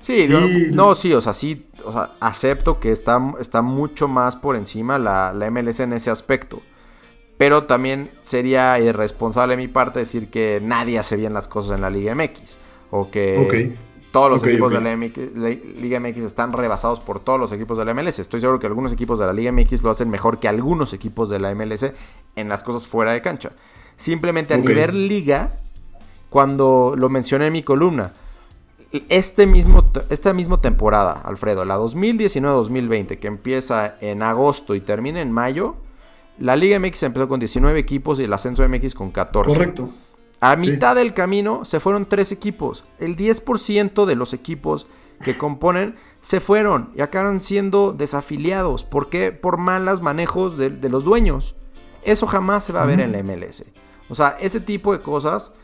Sí, 0.00 0.28
no, 0.72 0.94
sí, 0.94 1.12
o 1.14 1.20
sea, 1.20 1.32
sí, 1.32 1.66
o 1.84 1.90
sea, 1.90 2.12
acepto 2.20 2.78
que 2.78 2.92
está, 2.92 3.20
está 3.40 3.60
mucho 3.60 4.06
más 4.06 4.36
por 4.36 4.54
encima 4.54 4.98
la, 4.98 5.32
la, 5.32 5.50
MLS 5.50 5.80
en 5.80 5.92
ese 5.92 6.10
aspecto. 6.10 6.62
Pero 7.38 7.64
también 7.64 8.12
sería 8.22 8.78
irresponsable 8.78 9.56
de 9.56 9.62
mi 9.62 9.68
parte 9.68 9.98
decir 9.98 10.30
que 10.30 10.60
nadie 10.62 10.98
hace 10.98 11.16
bien 11.16 11.34
las 11.34 11.48
cosas 11.48 11.74
en 11.74 11.82
la 11.82 11.90
Liga 11.90 12.14
MX. 12.14 12.56
O 12.90 13.10
que 13.10 13.76
todos 14.16 14.30
los 14.30 14.44
equipos 14.44 14.72
de 14.72 14.80
la, 14.80 14.96
Liga 15.78 16.00
MX 16.00 16.18
están 16.24 16.50
rebasados 16.50 17.00
por 17.00 17.20
todos 17.20 17.38
los 17.38 17.52
equipos 17.52 17.76
de 17.76 17.84
la 17.84 17.92
MLS. 17.92 18.18
Estoy 18.18 18.40
seguro 18.40 18.58
que 18.58 18.66
algunos 18.66 18.90
equipos 18.94 19.18
de 19.18 19.26
la 19.26 19.34
Liga 19.34 19.52
MX 19.52 19.82
lo 19.82 19.90
hacen 19.90 20.08
mejor 20.08 20.38
que 20.38 20.48
algunos 20.48 20.94
equipos 20.94 21.28
de 21.28 21.38
la 21.38 21.54
MLS 21.54 21.92
en 22.34 22.48
las 22.48 22.64
cosas 22.64 22.86
fuera 22.86 23.12
de 23.12 23.20
cancha. 23.20 23.50
Simplemente 23.96 24.54
a 24.54 24.56
nivel 24.56 25.06
liga, 25.06 25.50
cuando 26.30 26.94
lo 26.96 27.10
mencioné 27.10 27.48
en 27.48 27.52
mi 27.52 27.62
columna, 27.62 28.14
este 29.10 29.46
mismo, 29.46 29.84
esta 30.08 30.32
misma 30.32 30.62
temporada, 30.62 31.20
Alfredo, 31.22 31.66
la 31.66 31.76
2019-2020, 31.76 33.18
que 33.18 33.26
empieza 33.26 33.96
en 34.00 34.22
agosto 34.22 34.74
y 34.74 34.80
termina 34.80 35.20
en 35.20 35.30
mayo, 35.30 35.76
la 36.38 36.56
Liga 36.56 36.78
MX 36.78 37.02
empezó 37.02 37.28
con 37.28 37.38
19 37.38 37.78
equipos 37.78 38.18
y 38.18 38.24
el 38.24 38.32
Ascenso 38.32 38.66
MX 38.66 38.94
con 38.94 39.10
14. 39.10 39.52
Correcto. 39.52 39.90
A 40.40 40.56
mitad 40.56 40.96
del 40.96 41.14
camino 41.14 41.64
se 41.64 41.80
fueron 41.80 42.06
tres 42.06 42.30
equipos. 42.30 42.84
El 42.98 43.16
10% 43.16 44.04
de 44.04 44.16
los 44.16 44.32
equipos 44.34 44.86
que 45.22 45.38
componen 45.38 45.96
se 46.20 46.40
fueron 46.40 46.90
y 46.94 47.00
acaban 47.00 47.40
siendo 47.40 47.92
desafiliados. 47.92 48.84
¿Por 48.84 49.08
qué? 49.08 49.32
Por 49.32 49.56
malos 49.56 50.02
manejos 50.02 50.58
de, 50.58 50.70
los 50.88 51.04
dueños. 51.04 51.54
Eso 52.02 52.26
jamás 52.26 52.64
se 52.64 52.72
va 52.72 52.82
a 52.82 52.86
ver 52.86 53.00
en 53.00 53.12
la 53.12 53.22
MLS. 53.22 53.64
O 54.08 54.14
sea, 54.14 54.36
ese 54.40 54.60
tipo 54.60 54.92
de 54.92 55.02
cosas 55.02 55.54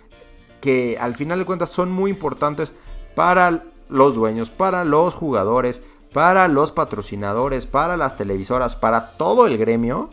que 0.61 0.97
al 0.99 1.15
final 1.15 1.39
de 1.39 1.45
cuentas 1.45 1.69
son 1.69 1.93
muy 1.93 2.11
importantes 2.11 2.75
para 3.15 3.65
los 3.89 4.15
dueños, 4.15 4.51
para 4.51 4.85
los 4.85 5.15
jugadores, 5.15 5.83
para 6.15 6.49
los 6.49 6.73
patrocinadores, 6.73 7.67
para 7.67 7.97
las 7.97 8.17
televisoras, 8.17 8.75
para 8.75 9.11
todo 9.17 9.47
el 9.47 9.59
gremio 9.59 10.09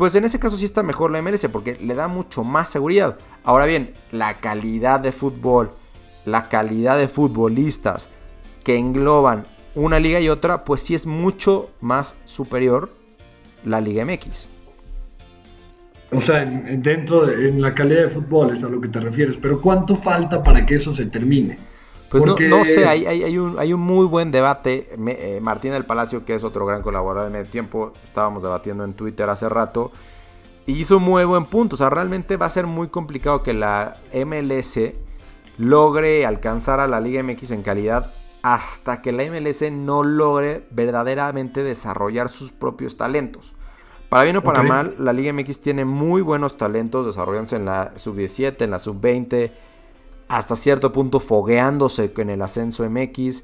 pues 0.00 0.14
en 0.14 0.24
ese 0.24 0.38
caso 0.38 0.56
sí 0.56 0.64
está 0.64 0.82
mejor 0.82 1.10
la 1.10 1.20
MLS 1.20 1.46
porque 1.52 1.76
le 1.78 1.94
da 1.94 2.08
mucho 2.08 2.42
más 2.42 2.70
seguridad. 2.70 3.18
Ahora 3.44 3.66
bien, 3.66 3.92
la 4.12 4.38
calidad 4.40 5.00
de 5.00 5.12
fútbol, 5.12 5.70
la 6.24 6.48
calidad 6.48 6.98
de 6.98 7.08
futbolistas 7.08 8.10
que 8.64 8.76
engloban 8.76 9.44
una 9.74 9.98
liga 9.98 10.20
y 10.20 10.28
otra, 10.28 10.64
pues 10.64 10.82
sí 10.82 10.94
es 10.94 11.06
mucho 11.06 11.70
más 11.80 12.16
superior 12.24 12.90
la 13.64 13.80
Liga 13.80 14.04
MX. 14.04 14.46
O 16.12 16.20
sea, 16.20 16.44
dentro 16.44 17.24
de 17.24 17.48
en 17.48 17.62
la 17.62 17.72
calidad 17.72 18.02
de 18.02 18.08
fútbol 18.08 18.56
es 18.56 18.64
a 18.64 18.68
lo 18.68 18.80
que 18.80 18.88
te 18.88 18.98
refieres, 18.98 19.36
pero 19.36 19.60
¿cuánto 19.60 19.94
falta 19.94 20.42
para 20.42 20.66
que 20.66 20.74
eso 20.74 20.92
se 20.92 21.06
termine? 21.06 21.58
Pues 22.10 22.24
no, 22.24 22.64
sé, 22.64 22.86
hay, 22.86 23.06
hay, 23.06 23.38
un, 23.38 23.56
hay 23.56 23.72
un 23.72 23.80
muy 23.80 24.04
buen 24.04 24.32
debate. 24.32 24.88
Eh, 25.06 25.38
Martín 25.40 25.70
del 25.70 25.84
Palacio, 25.84 26.24
que 26.24 26.34
es 26.34 26.42
otro 26.42 26.66
gran 26.66 26.82
colaborador 26.82 27.30
en 27.30 27.36
el 27.36 27.46
tiempo, 27.46 27.92
estábamos 28.02 28.42
debatiendo 28.42 28.82
en 28.82 28.94
Twitter 28.94 29.30
hace 29.30 29.48
rato, 29.48 29.92
y 30.70 30.78
hizo 30.78 30.98
un 30.98 31.02
muy 31.02 31.24
buen 31.24 31.46
punto. 31.46 31.74
O 31.74 31.76
sea, 31.76 31.90
realmente 31.90 32.36
va 32.36 32.46
a 32.46 32.50
ser 32.50 32.66
muy 32.66 32.88
complicado 32.88 33.42
que 33.42 33.52
la 33.52 33.94
MLS 34.14 34.78
logre 35.58 36.24
alcanzar 36.24 36.78
a 36.78 36.86
la 36.86 37.00
Liga 37.00 37.22
MX 37.24 37.50
en 37.50 37.62
calidad 37.62 38.12
hasta 38.42 39.02
que 39.02 39.10
la 39.10 39.24
MLS 39.24 39.70
no 39.72 40.04
logre 40.04 40.64
verdaderamente 40.70 41.64
desarrollar 41.64 42.28
sus 42.28 42.52
propios 42.52 42.96
talentos. 42.96 43.52
Para 44.08 44.22
bien 44.22 44.36
o 44.36 44.42
para 44.42 44.62
mal, 44.62 44.94
la 44.98 45.12
Liga 45.12 45.32
MX 45.32 45.60
tiene 45.60 45.84
muy 45.84 46.22
buenos 46.22 46.56
talentos 46.56 47.04
desarrollándose 47.04 47.56
en 47.56 47.64
la 47.64 47.92
sub-17, 47.96 48.62
en 48.62 48.70
la 48.70 48.78
sub-20, 48.78 49.50
hasta 50.28 50.54
cierto 50.54 50.92
punto 50.92 51.18
fogueándose 51.18 52.12
en 52.16 52.30
el 52.30 52.42
ascenso 52.42 52.88
MX. 52.88 53.42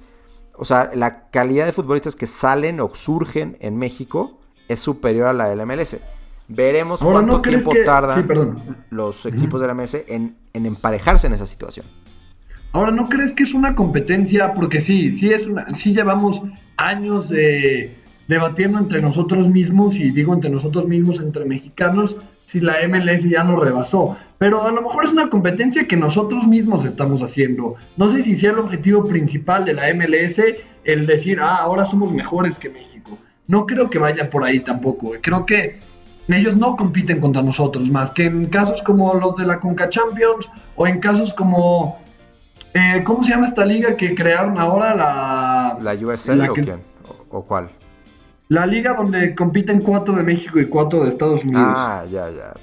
O 0.55 0.65
sea, 0.65 0.91
la 0.95 1.29
calidad 1.31 1.67
de 1.67 1.73
futbolistas 1.73 2.15
que 2.15 2.29
salen 2.29 2.81
o 2.81 2.95
surgen 2.95 3.57
en 3.61 3.77
México 3.77 4.39
es 4.69 4.79
superior 4.79 5.29
a 5.29 5.33
la 5.33 5.49
del 5.49 5.65
MLS. 5.67 5.99
Veremos 6.48 7.00
cuánto 7.00 7.42
tiempo 7.42 7.72
tardan 7.85 8.76
los 8.90 9.26
equipos 9.26 9.61
de 9.61 9.66
la 9.66 9.74
MLS 9.74 9.96
en, 10.06 10.37
en 10.52 10.66
emparejarse 10.66 11.26
en 11.26 11.32
esa 11.32 11.46
situación. 11.46 11.87
Ahora, 12.72 12.90
¿no 12.90 13.09
crees 13.09 13.32
que 13.32 13.42
es 13.42 13.54
una 13.54 13.74
competencia? 13.74 14.52
Porque 14.54 14.80
sí, 14.80 15.11
sí 15.11 15.32
es 15.32 15.46
una, 15.46 15.74
sí 15.74 15.94
llevamos 15.94 16.42
años 16.76 17.28
de 17.28 17.96
debatiendo 18.28 18.78
entre 18.78 19.00
nosotros 19.00 19.48
mismos, 19.48 19.96
y 19.96 20.11
digo 20.11 20.35
entre 20.35 20.50
nosotros 20.50 20.87
mismos, 20.87 21.20
entre 21.20 21.44
mexicanos, 21.44 22.16
si 22.44 22.61
la 22.61 22.76
MLS 22.88 23.22
ya 23.24 23.44
nos 23.44 23.61
rebasó. 23.61 24.16
Pero 24.38 24.62
a 24.64 24.72
lo 24.72 24.82
mejor 24.82 25.04
es 25.04 25.12
una 25.12 25.30
competencia 25.30 25.87
que 25.87 25.96
nosotros 25.96 26.46
mismos 26.46 26.85
estamos 26.85 27.22
haciendo. 27.22 27.76
No 27.96 28.11
sé 28.11 28.22
si 28.22 28.35
sea 28.35 28.50
el 28.50 28.59
objetivo 28.59 29.04
principal 29.04 29.64
de 29.64 29.74
la 29.74 29.92
MLS 29.94 30.40
el 30.85 31.06
decir, 31.06 31.40
ah, 31.40 31.56
ahora 31.56 31.87
somos 31.87 32.12
mejores 32.12 32.59
que 32.59 32.68
México. 32.68 33.18
No 33.48 33.66
creo 33.66 33.88
que 33.90 33.98
vaya 33.98 34.28
por 34.28 34.44
ahí 34.44 34.61
tampoco. 34.61 35.12
Creo 35.20 35.46
que 35.46 35.78
ellos 36.29 36.57
no 36.57 36.77
compiten 36.77 37.21
contra 37.21 37.43
nosotros, 37.43 37.91
más 37.91 38.11
que 38.11 38.27
en 38.27 38.47
casos 38.47 38.83
como 38.83 39.15
los 39.15 39.37
de 39.37 39.47
la 39.47 39.57
Conca 39.57 39.89
Champions 39.89 40.51
o 40.77 40.87
en 40.87 41.01
casos 41.01 41.33
como... 41.33 42.01
Eh, 42.75 43.03
¿Cómo 43.05 43.23
se 43.23 43.31
llama 43.31 43.47
esta 43.47 43.65
liga 43.65 43.97
que 43.97 44.15
crearon 44.15 44.59
ahora? 44.59 44.95
La, 44.95 45.79
¿La 45.81 45.95
USL 45.95 46.51
o, 46.51 46.53
quién? 46.53 46.83
¿O 47.31 47.43
cuál? 47.43 47.71
La 48.49 48.67
liga 48.67 48.95
donde 48.95 49.35
compiten 49.35 49.81
cuatro 49.81 50.15
de 50.15 50.23
México 50.23 50.61
y 50.61 50.67
cuatro 50.67 51.03
de 51.03 51.09
Estados 51.09 51.45
Unidos. 51.45 51.75
Ah, 51.75 52.05
ya, 52.11 52.29
ya. 52.31 52.55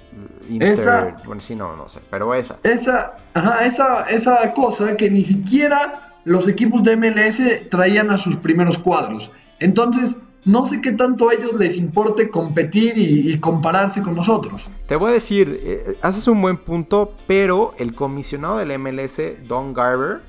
esa, 0.65 1.15
bueno, 1.25 1.41
sí, 1.41 1.55
no, 1.55 1.75
no 1.75 1.89
sé, 1.89 1.99
pero 2.09 2.33
esa. 2.33 2.57
Esa, 2.63 3.17
ajá, 3.33 3.65
esa, 3.65 4.03
esa 4.03 4.53
cosa 4.53 4.95
que 4.95 5.09
ni 5.09 5.23
siquiera 5.23 6.13
los 6.23 6.47
equipos 6.47 6.83
de 6.83 6.95
MLS 6.95 7.69
traían 7.69 8.11
a 8.11 8.17
sus 8.17 8.37
primeros 8.37 8.77
cuadros. 8.77 9.29
Entonces, 9.59 10.15
no 10.45 10.65
sé 10.65 10.81
qué 10.81 10.91
tanto 10.91 11.29
a 11.29 11.33
ellos 11.33 11.53
les 11.53 11.77
importe 11.77 12.29
competir 12.29 12.97
y, 12.97 13.39
compararse 13.39 14.01
con 14.01 14.15
nosotros. 14.15 14.67
Te 14.87 14.95
voy 14.95 15.11
a 15.11 15.13
decir, 15.13 15.59
eh, 15.63 15.97
haces 16.01 16.27
un 16.27 16.41
buen 16.41 16.57
punto, 16.57 17.13
pero 17.27 17.73
el 17.77 17.95
comisionado 17.95 18.57
del 18.57 18.77
MLS, 18.77 19.21
Don 19.47 19.73
Garber, 19.73 20.21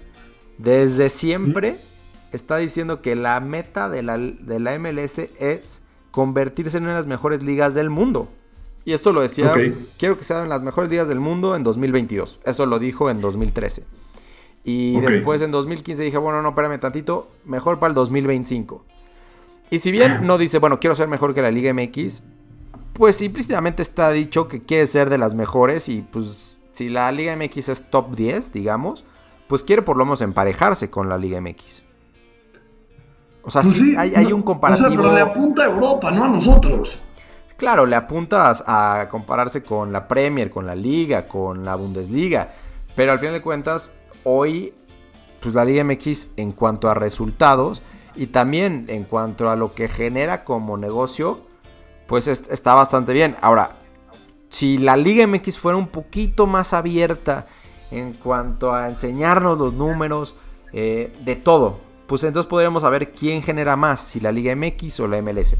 desde 0.58 1.08
siempre 1.08 1.78
está 2.32 2.56
diciendo 2.58 3.02
que 3.02 3.16
la 3.16 3.40
meta 3.40 3.88
de 3.88 4.02
la, 4.02 4.18
de 4.18 4.60
la 4.60 4.78
MLS 4.78 5.18
es 5.38 5.82
convertirse 6.10 6.78
en 6.78 6.84
una 6.84 6.92
de 6.92 6.98
las 6.98 7.06
mejores 7.06 7.42
ligas 7.42 7.74
del 7.74 7.90
mundo. 7.90 8.28
Y 8.84 8.92
esto 8.92 9.12
lo 9.12 9.22
decía, 9.22 9.54
quiero 9.98 10.18
que 10.18 10.24
sean 10.24 10.48
las 10.48 10.62
mejores 10.62 10.90
ligas 10.90 11.08
del 11.08 11.18
mundo 11.18 11.56
en 11.56 11.62
2022. 11.62 12.40
Eso 12.44 12.66
lo 12.66 12.78
dijo 12.78 13.10
en 13.10 13.20
2013. 13.20 13.84
Y 14.62 15.00
después 15.00 15.42
en 15.42 15.50
2015 15.50 16.02
dije, 16.02 16.18
bueno, 16.18 16.42
no, 16.42 16.50
espérame 16.50 16.78
tantito, 16.78 17.30
mejor 17.44 17.78
para 17.78 17.90
el 17.90 17.94
2025. 17.94 18.84
Y 19.74 19.80
si 19.80 19.90
bien 19.90 20.24
no 20.24 20.38
dice, 20.38 20.60
bueno, 20.60 20.78
quiero 20.78 20.94
ser 20.94 21.08
mejor 21.08 21.34
que 21.34 21.42
la 21.42 21.50
Liga 21.50 21.74
MX, 21.74 22.22
pues 22.92 23.20
implícitamente 23.22 23.82
está 23.82 24.12
dicho 24.12 24.46
que 24.46 24.62
quiere 24.62 24.86
ser 24.86 25.10
de 25.10 25.18
las 25.18 25.34
mejores 25.34 25.88
y 25.88 26.02
pues 26.02 26.58
si 26.70 26.88
la 26.88 27.10
Liga 27.10 27.34
MX 27.34 27.70
es 27.70 27.90
top 27.90 28.14
10, 28.14 28.52
digamos, 28.52 29.04
pues 29.48 29.64
quiere 29.64 29.82
por 29.82 29.96
lo 29.96 30.04
menos 30.04 30.20
emparejarse 30.20 30.90
con 30.90 31.08
la 31.08 31.18
Liga 31.18 31.40
MX. 31.40 31.82
O 33.42 33.50
sea, 33.50 33.62
pues 33.62 33.74
sí, 33.74 33.96
hay, 33.98 34.32
un 34.32 34.42
comparativo. 34.42 34.86
O 34.86 34.90
sea, 34.92 34.96
pero 34.96 35.12
le 35.12 35.20
apunta 35.22 35.62
a 35.62 35.66
Europa, 35.66 36.12
no 36.12 36.22
a 36.22 36.28
nosotros. 36.28 37.02
Claro, 37.56 37.84
le 37.84 37.96
apuntas 37.96 38.62
a 38.68 39.08
compararse 39.10 39.64
con 39.64 39.90
la 39.90 40.06
Premier, 40.06 40.50
con 40.50 40.66
la 40.66 40.76
Liga, 40.76 41.26
con 41.26 41.64
la 41.64 41.74
Bundesliga. 41.74 42.54
Pero 42.94 43.10
al 43.10 43.18
final 43.18 43.34
de 43.34 43.42
cuentas, 43.42 43.92
hoy, 44.22 44.72
pues 45.40 45.52
la 45.52 45.64
Liga 45.64 45.82
MX 45.82 46.28
en 46.36 46.52
cuanto 46.52 46.88
a 46.88 46.94
resultados 46.94 47.82
y 48.16 48.28
también 48.28 48.86
en 48.88 49.04
cuanto 49.04 49.50
a 49.50 49.56
lo 49.56 49.74
que 49.74 49.88
genera 49.88 50.44
como 50.44 50.76
negocio, 50.76 51.40
pues 52.06 52.28
está 52.28 52.74
bastante 52.74 53.12
bien. 53.12 53.36
Ahora, 53.40 53.70
si 54.48 54.78
la 54.78 54.96
Liga 54.96 55.26
MX 55.26 55.58
fuera 55.58 55.76
un 55.76 55.88
poquito 55.88 56.46
más 56.46 56.72
abierta 56.72 57.46
en 57.90 58.12
cuanto 58.12 58.72
a 58.72 58.88
enseñarnos 58.88 59.58
los 59.58 59.74
números 59.74 60.36
eh, 60.72 61.12
de 61.24 61.36
todo, 61.36 61.80
pues 62.06 62.22
entonces 62.24 62.48
podríamos 62.48 62.82
saber 62.82 63.12
quién 63.12 63.42
genera 63.42 63.76
más, 63.76 64.00
si 64.00 64.20
la 64.20 64.32
Liga 64.32 64.54
MX 64.54 65.00
o 65.00 65.08
la 65.08 65.20
MLS. 65.22 65.56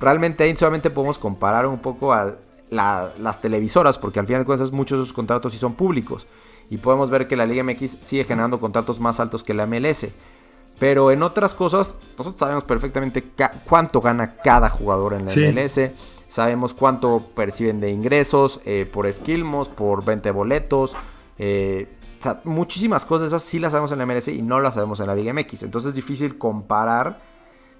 Realmente 0.00 0.44
ahí 0.44 0.56
solamente 0.56 0.90
podemos 0.90 1.18
comparar 1.18 1.66
un 1.66 1.78
poco 1.78 2.12
a 2.12 2.34
las 2.70 3.40
televisoras, 3.40 3.98
porque 3.98 4.18
al 4.18 4.26
final 4.26 4.42
de 4.42 4.46
cuentas 4.46 4.72
muchos 4.72 4.98
de 4.98 5.04
esos 5.04 5.12
contratos 5.12 5.52
sí 5.52 5.58
son 5.58 5.74
públicos. 5.74 6.26
Y 6.70 6.78
podemos 6.78 7.10
ver 7.10 7.26
que 7.26 7.36
la 7.36 7.44
Liga 7.44 7.62
MX 7.62 7.98
sigue 8.00 8.24
generando 8.24 8.58
contratos 8.58 8.98
más 8.98 9.20
altos 9.20 9.44
que 9.44 9.52
la 9.52 9.66
MLS. 9.66 10.06
Pero 10.78 11.10
en 11.10 11.22
otras 11.22 11.54
cosas, 11.54 11.98
nosotros 12.18 12.40
sabemos 12.40 12.64
perfectamente 12.64 13.24
cuánto 13.68 14.00
gana 14.00 14.36
cada 14.36 14.68
jugador 14.68 15.14
en 15.14 15.26
la 15.26 15.32
MLS. 15.32 15.92
Sabemos 16.28 16.74
cuánto 16.74 17.26
perciben 17.34 17.80
de 17.80 17.90
ingresos 17.90 18.60
eh, 18.64 18.86
por 18.90 19.06
esquilmos, 19.06 19.68
por 19.68 20.04
20 20.04 20.30
boletos. 20.30 20.96
Eh, 21.38 21.88
o 22.18 22.22
sea, 22.22 22.40
muchísimas 22.44 23.04
cosas 23.04 23.28
esas 23.28 23.42
sí 23.42 23.58
las 23.58 23.72
sabemos 23.72 23.92
en 23.92 23.98
la 23.98 24.06
MLS 24.06 24.28
y 24.28 24.42
no 24.42 24.60
las 24.60 24.74
sabemos 24.74 25.00
en 25.00 25.08
la 25.08 25.14
Liga 25.14 25.32
MX. 25.32 25.64
Entonces 25.64 25.90
es 25.90 25.94
difícil 25.94 26.38
comparar 26.38 27.18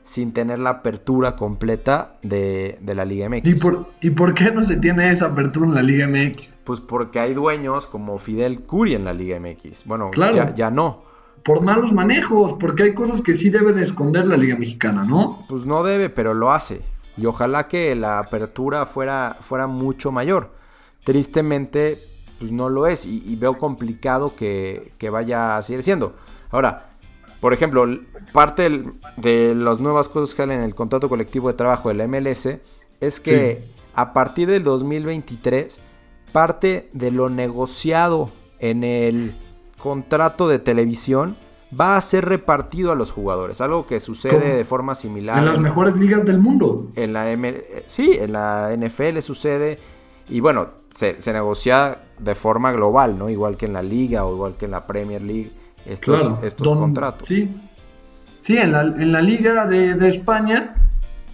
sin 0.02 0.32
tener 0.32 0.58
la 0.58 0.70
apertura 0.70 1.36
completa 1.36 2.16
de, 2.22 2.78
la 2.84 3.04
Liga 3.04 3.28
MX. 3.28 3.46
¿Y 3.46 3.54
por, 3.54 3.86
¿Y 4.00 4.10
por 4.10 4.34
qué 4.34 4.50
no 4.50 4.64
se 4.64 4.76
tiene 4.76 5.10
esa 5.10 5.26
apertura 5.26 5.66
en 5.66 5.74
la 5.74 5.82
Liga 5.82 6.06
MX? 6.08 6.56
Pues 6.64 6.80
porque 6.80 7.20
hay 7.20 7.34
dueños 7.34 7.86
como 7.86 8.18
Fidel 8.18 8.60
Curi 8.60 8.94
en 8.94 9.04
la 9.04 9.12
Liga 9.12 9.38
MX. 9.38 9.86
Bueno, 9.86 10.10
ya, 10.14 10.54
ya 10.54 10.70
no. 10.70 11.04
Por 11.44 11.62
malos 11.62 11.92
manejos, 11.92 12.54
porque 12.54 12.84
hay 12.84 12.94
cosas 12.94 13.20
que 13.22 13.34
sí 13.34 13.50
debe 13.50 13.72
de 13.72 13.82
esconder 13.82 14.26
la 14.26 14.36
Liga 14.36 14.56
Mexicana, 14.56 15.04
¿no? 15.04 15.44
Pues 15.48 15.66
no 15.66 15.82
debe, 15.82 16.08
pero 16.08 16.34
lo 16.34 16.52
hace. 16.52 16.82
Y 17.16 17.26
ojalá 17.26 17.68
que 17.68 17.94
la 17.94 18.18
apertura 18.18 18.86
fuera, 18.86 19.36
fuera 19.40 19.66
mucho 19.66 20.12
mayor. 20.12 20.50
Tristemente, 21.04 21.98
pues 22.38 22.52
no 22.52 22.68
lo 22.68 22.86
es 22.86 23.06
y, 23.06 23.36
veo 23.36 23.58
complicado 23.58 24.34
que, 24.34 24.92
vaya 25.10 25.56
a 25.56 25.62
seguir 25.62 25.82
siendo. 25.82 26.14
Ahora, 26.50 26.90
por 27.40 27.52
ejemplo, 27.52 27.86
parte 28.32 28.68
de 29.16 29.54
las 29.54 29.80
nuevas 29.80 30.08
cosas 30.08 30.30
que 30.30 30.42
salen 30.42 30.58
en 30.58 30.64
el 30.64 30.74
contrato 30.74 31.08
colectivo 31.08 31.48
de 31.48 31.54
trabajo 31.54 31.88
del 31.88 32.06
MLS 32.08 32.48
es 33.00 33.20
que 33.20 33.62
a 33.94 34.12
partir 34.12 34.48
del 34.48 34.62
2023, 34.64 35.82
parte 36.32 36.88
de 36.92 37.10
lo 37.10 37.28
negociado 37.28 38.30
en 38.58 38.84
el 38.84 39.34
contrato 39.82 40.48
de 40.48 40.60
televisión 40.60 41.36
va 41.78 41.96
a 41.96 42.00
ser 42.00 42.26
repartido 42.26 42.92
a 42.92 42.94
los 42.94 43.10
jugadores, 43.10 43.60
algo 43.60 43.86
que 43.86 43.98
sucede 43.98 44.56
de 44.56 44.64
forma 44.64 44.94
similar. 44.94 45.38
En 45.38 45.46
las 45.46 45.58
mejores 45.58 45.98
ligas 45.98 46.24
del 46.24 46.38
mundo. 46.38 46.90
En 46.94 47.12
la 47.12 47.26
sí, 47.86 48.12
en 48.20 48.32
la 48.32 48.74
NFL 48.76 49.18
sucede 49.20 49.78
y 50.28 50.40
bueno, 50.40 50.68
se, 50.90 51.16
negocia 51.32 51.98
de 52.18 52.34
forma 52.34 52.72
global, 52.72 53.18
¿no? 53.18 53.28
Igual 53.28 53.56
que 53.56 53.66
en 53.66 53.72
la 53.72 53.82
liga 53.82 54.24
o 54.24 54.34
igual 54.34 54.54
que 54.58 54.66
en 54.66 54.70
la 54.70 54.86
Premier 54.86 55.20
League, 55.20 55.50
estos, 55.84 56.30
estos 56.42 56.78
contratos. 56.78 57.26
Sí, 57.26 57.50
sí 58.40 58.56
en, 58.56 58.72
la, 58.72 58.82
en 58.82 59.10
la 59.10 59.20
liga 59.20 59.66
de, 59.66 60.08
España, 60.08 60.74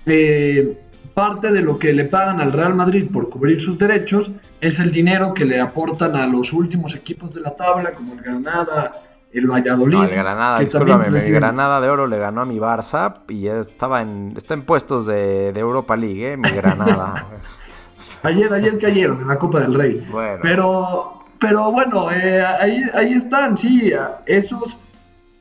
eh, 0.07 0.81
parte 1.19 1.51
de 1.51 1.63
lo 1.63 1.81
que 1.81 1.93
le 1.93 2.05
pagan 2.05 2.41
al 2.41 2.53
Real 2.53 2.77
Madrid 2.77 3.09
por 3.13 3.29
cubrir 3.29 3.61
sus 3.61 3.77
derechos 3.77 4.31
es 4.61 4.79
el 4.79 4.93
dinero 4.93 5.35
que 5.35 5.45
le 5.45 5.61
aportan 5.61 6.15
a 6.15 6.29
los 6.29 6.53
últimos 6.53 6.95
equipos 6.95 7.35
de 7.35 7.41
la 7.41 7.57
tabla, 7.57 7.91
como 7.91 8.13
el 8.13 8.21
Granada, 8.21 8.93
el 9.33 9.51
Valladolid. 9.51 9.97
No, 9.97 10.05
el 10.05 10.11
Granada, 10.11 10.61
discúlpame, 10.61 11.09
el 11.09 11.33
Granada 11.33 11.81
de 11.81 11.89
Oro 11.89 12.07
le 12.07 12.19
ganó 12.19 12.43
a 12.43 12.45
mi 12.45 12.61
Barça 12.61 13.23
y 13.29 13.49
estaba 13.49 14.01
en, 14.01 14.35
está 14.37 14.55
en 14.55 14.63
puestos 14.63 15.07
de, 15.07 15.53
de 15.53 15.59
Europa 15.59 15.97
League, 15.97 16.35
¿eh? 16.35 16.37
Mi 16.37 16.51
Granada. 16.51 17.25
Ayer, 18.23 18.53
ayer 18.53 18.79
cayeron 18.79 19.21
en 19.21 19.29
la 19.29 19.39
Copa 19.39 19.61
del 19.61 19.75
Rey. 19.75 20.05
Pero, 20.43 21.25
pero 21.39 21.71
bueno, 21.71 22.11
eh, 22.11 22.45
ahí, 22.45 22.83
ahí 22.93 23.13
están, 23.13 23.57
sí, 23.57 23.93
esos, 24.27 24.77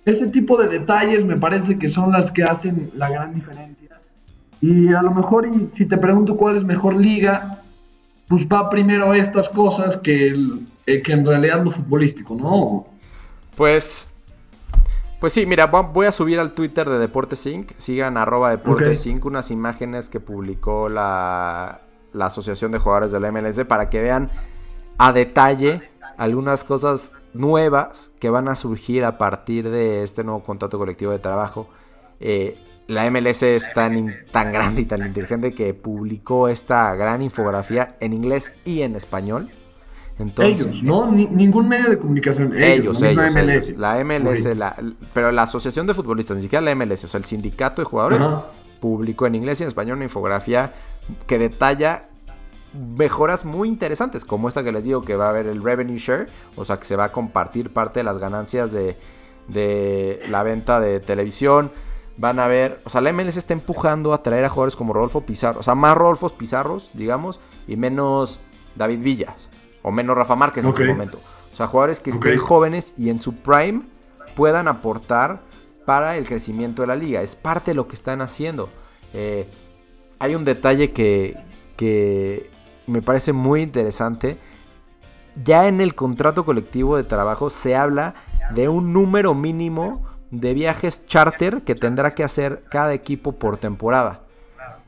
ese 0.05 0.27
tipo 0.27 0.57
de 0.57 0.67
detalles 0.67 1.25
me 1.25 1.37
parece 1.37 1.79
que 1.79 1.87
son 1.87 2.11
las 2.11 2.31
que 2.31 2.43
hacen 2.43 2.87
la 2.95 3.09
gran 3.09 3.33
diferencia. 3.33 3.97
Y 4.61 4.93
a 4.93 5.01
lo 5.01 5.11
mejor, 5.11 5.45
y 5.45 5.69
si 5.71 5.85
te 5.85 5.97
pregunto 5.97 6.35
cuál 6.35 6.57
es 6.57 6.63
mejor 6.63 6.95
liga, 6.95 7.61
pues 8.27 8.47
va 8.47 8.69
primero 8.69 9.13
estas 9.13 9.49
cosas 9.49 9.97
que, 9.97 10.35
eh, 10.85 11.01
que 11.01 11.11
en 11.11 11.25
realidad 11.25 11.63
lo 11.63 11.71
futbolístico, 11.71 12.35
¿no? 12.35 12.87
Pues 13.55 14.09
pues 15.19 15.33
sí, 15.33 15.47
mira, 15.47 15.65
voy 15.65 16.05
a 16.05 16.11
subir 16.11 16.39
al 16.39 16.53
Twitter 16.53 16.87
de 16.87 16.99
Deportes 16.99 17.43
Inc. 17.47 17.71
Sigan 17.77 18.17
arroba 18.17 18.51
Deportes 18.51 19.03
Inc. 19.07 19.25
unas 19.25 19.49
imágenes 19.49 20.09
que 20.09 20.19
publicó 20.19 20.89
la, 20.89 21.81
la 22.13 22.27
Asociación 22.27 22.71
de 22.71 22.77
Jugadores 22.77 23.11
de 23.11 23.19
la 23.19 23.31
MLS 23.31 23.65
para 23.65 23.89
que 23.89 23.99
vean 23.99 24.29
a 24.99 25.11
detalle 25.13 25.89
algunas 26.17 26.63
cosas 26.63 27.13
nuevas 27.33 28.11
que 28.19 28.29
van 28.29 28.47
a 28.47 28.55
surgir 28.55 29.05
a 29.05 29.17
partir 29.17 29.69
de 29.69 30.03
este 30.03 30.23
nuevo 30.23 30.43
contrato 30.43 30.77
colectivo 30.77 31.11
de 31.11 31.19
trabajo. 31.19 31.67
Eh, 32.19 32.59
la 32.87 33.09
MLS 33.09 33.43
es 33.43 33.73
tan, 33.73 34.15
tan 34.31 34.51
grande 34.51 34.81
y 34.81 34.85
tan 34.85 35.05
inteligente 35.05 35.53
que 35.53 35.73
publicó 35.73 36.47
esta 36.47 36.95
gran 36.95 37.21
infografía 37.21 37.95
en 37.99 38.13
inglés 38.13 38.55
y 38.65 38.81
en 38.81 38.95
español. 38.95 39.49
Entonces, 40.19 40.65
ellos, 40.65 40.83
¿no? 40.83 41.11
ningún 41.11 41.67
medio 41.67 41.89
de 41.89 41.99
comunicación. 41.99 42.51
Ellos, 42.57 43.01
ellos, 43.03 43.33
la 43.33 43.43
MLS. 43.43 43.77
La 43.77 44.03
MLS, 44.03 44.47
pero 45.13 45.31
la 45.31 45.43
Asociación 45.43 45.85
de 45.85 45.93
Futbolistas, 45.93 46.37
ni 46.37 46.43
siquiera 46.43 46.61
la 46.61 46.73
MLS, 46.73 47.03
o 47.03 47.07
sea, 47.07 47.19
el 47.19 47.25
sindicato 47.25 47.81
de 47.81 47.85
jugadores, 47.85 48.19
publicó 48.79 49.27
en 49.27 49.35
inglés 49.35 49.59
y 49.59 49.63
en 49.63 49.67
español 49.67 49.97
una 49.97 50.05
infografía 50.05 50.73
que 51.27 51.37
detalla 51.37 52.03
mejoras 52.73 53.45
muy 53.45 53.69
interesantes, 53.69 54.25
como 54.25 54.47
esta 54.47 54.63
que 54.63 54.71
les 54.71 54.83
digo 54.83 55.03
que 55.03 55.15
va 55.15 55.27
a 55.27 55.29
haber 55.29 55.47
el 55.47 55.63
revenue 55.63 55.97
share, 55.97 56.27
o 56.55 56.65
sea 56.65 56.77
que 56.77 56.85
se 56.85 56.95
va 56.95 57.05
a 57.05 57.11
compartir 57.11 57.71
parte 57.71 57.99
de 57.99 58.03
las 58.03 58.17
ganancias 58.17 58.71
de, 58.71 60.19
la 60.29 60.43
venta 60.43 60.79
de 60.79 60.99
televisión. 60.99 61.71
Van 62.17 62.39
a 62.39 62.47
ver, 62.47 62.79
o 62.83 62.89
sea, 62.89 63.01
la 63.01 63.13
MLS 63.13 63.37
está 63.37 63.53
empujando 63.53 64.13
a 64.13 64.23
traer 64.23 64.43
a 64.43 64.49
jugadores 64.49 64.75
como 64.75 64.91
Rodolfo 64.91 65.21
Pizarro, 65.21 65.59
o 65.59 65.63
sea, 65.63 65.75
más 65.75 65.95
Rodolfo 65.95 66.29
Pizarros, 66.29 66.89
digamos, 66.93 67.39
y 67.67 67.75
menos 67.75 68.39
David 68.75 68.99
Villas, 69.03 69.49
o 69.83 69.91
menos 69.91 70.17
Rafa 70.17 70.35
Márquez 70.35 70.65
en 70.65 70.75
su 70.75 70.83
momento. 70.83 71.19
O 71.53 71.55
sea, 71.55 71.67
jugadores 71.67 71.99
que 71.99 72.09
estén 72.09 72.37
jóvenes 72.37 72.93
y 72.97 73.09
en 73.09 73.19
su 73.19 73.35
prime 73.35 73.81
puedan 74.35 74.67
aportar 74.67 75.41
para 75.85 76.17
el 76.17 76.27
crecimiento 76.27 76.81
de 76.83 76.87
la 76.87 76.95
liga. 76.95 77.21
Es 77.21 77.35
parte 77.35 77.71
de 77.71 77.75
lo 77.75 77.87
que 77.87 77.95
están 77.95 78.21
haciendo. 78.21 78.69
Eh, 79.13 79.47
hay 80.19 80.35
un 80.35 80.43
detalle 80.43 80.91
que, 80.91 81.37
que 81.75 82.49
me 82.87 83.01
parece 83.01 83.33
muy 83.33 83.61
interesante. 83.61 84.37
Ya 85.43 85.67
en 85.67 85.81
el 85.81 85.95
contrato 85.95 86.45
colectivo 86.45 86.97
de 86.97 87.03
trabajo 87.03 87.49
se 87.49 87.75
habla 87.75 88.15
de 88.53 88.69
un 88.69 88.91
número 88.93 89.33
mínimo 89.33 90.03
de 90.31 90.53
viajes 90.53 91.05
charter 91.05 91.61
que 91.61 91.75
tendrá 91.75 92.13
que 92.13 92.23
hacer 92.23 92.63
cada 92.69 92.93
equipo 92.93 93.33
por 93.33 93.57
temporada. 93.57 94.21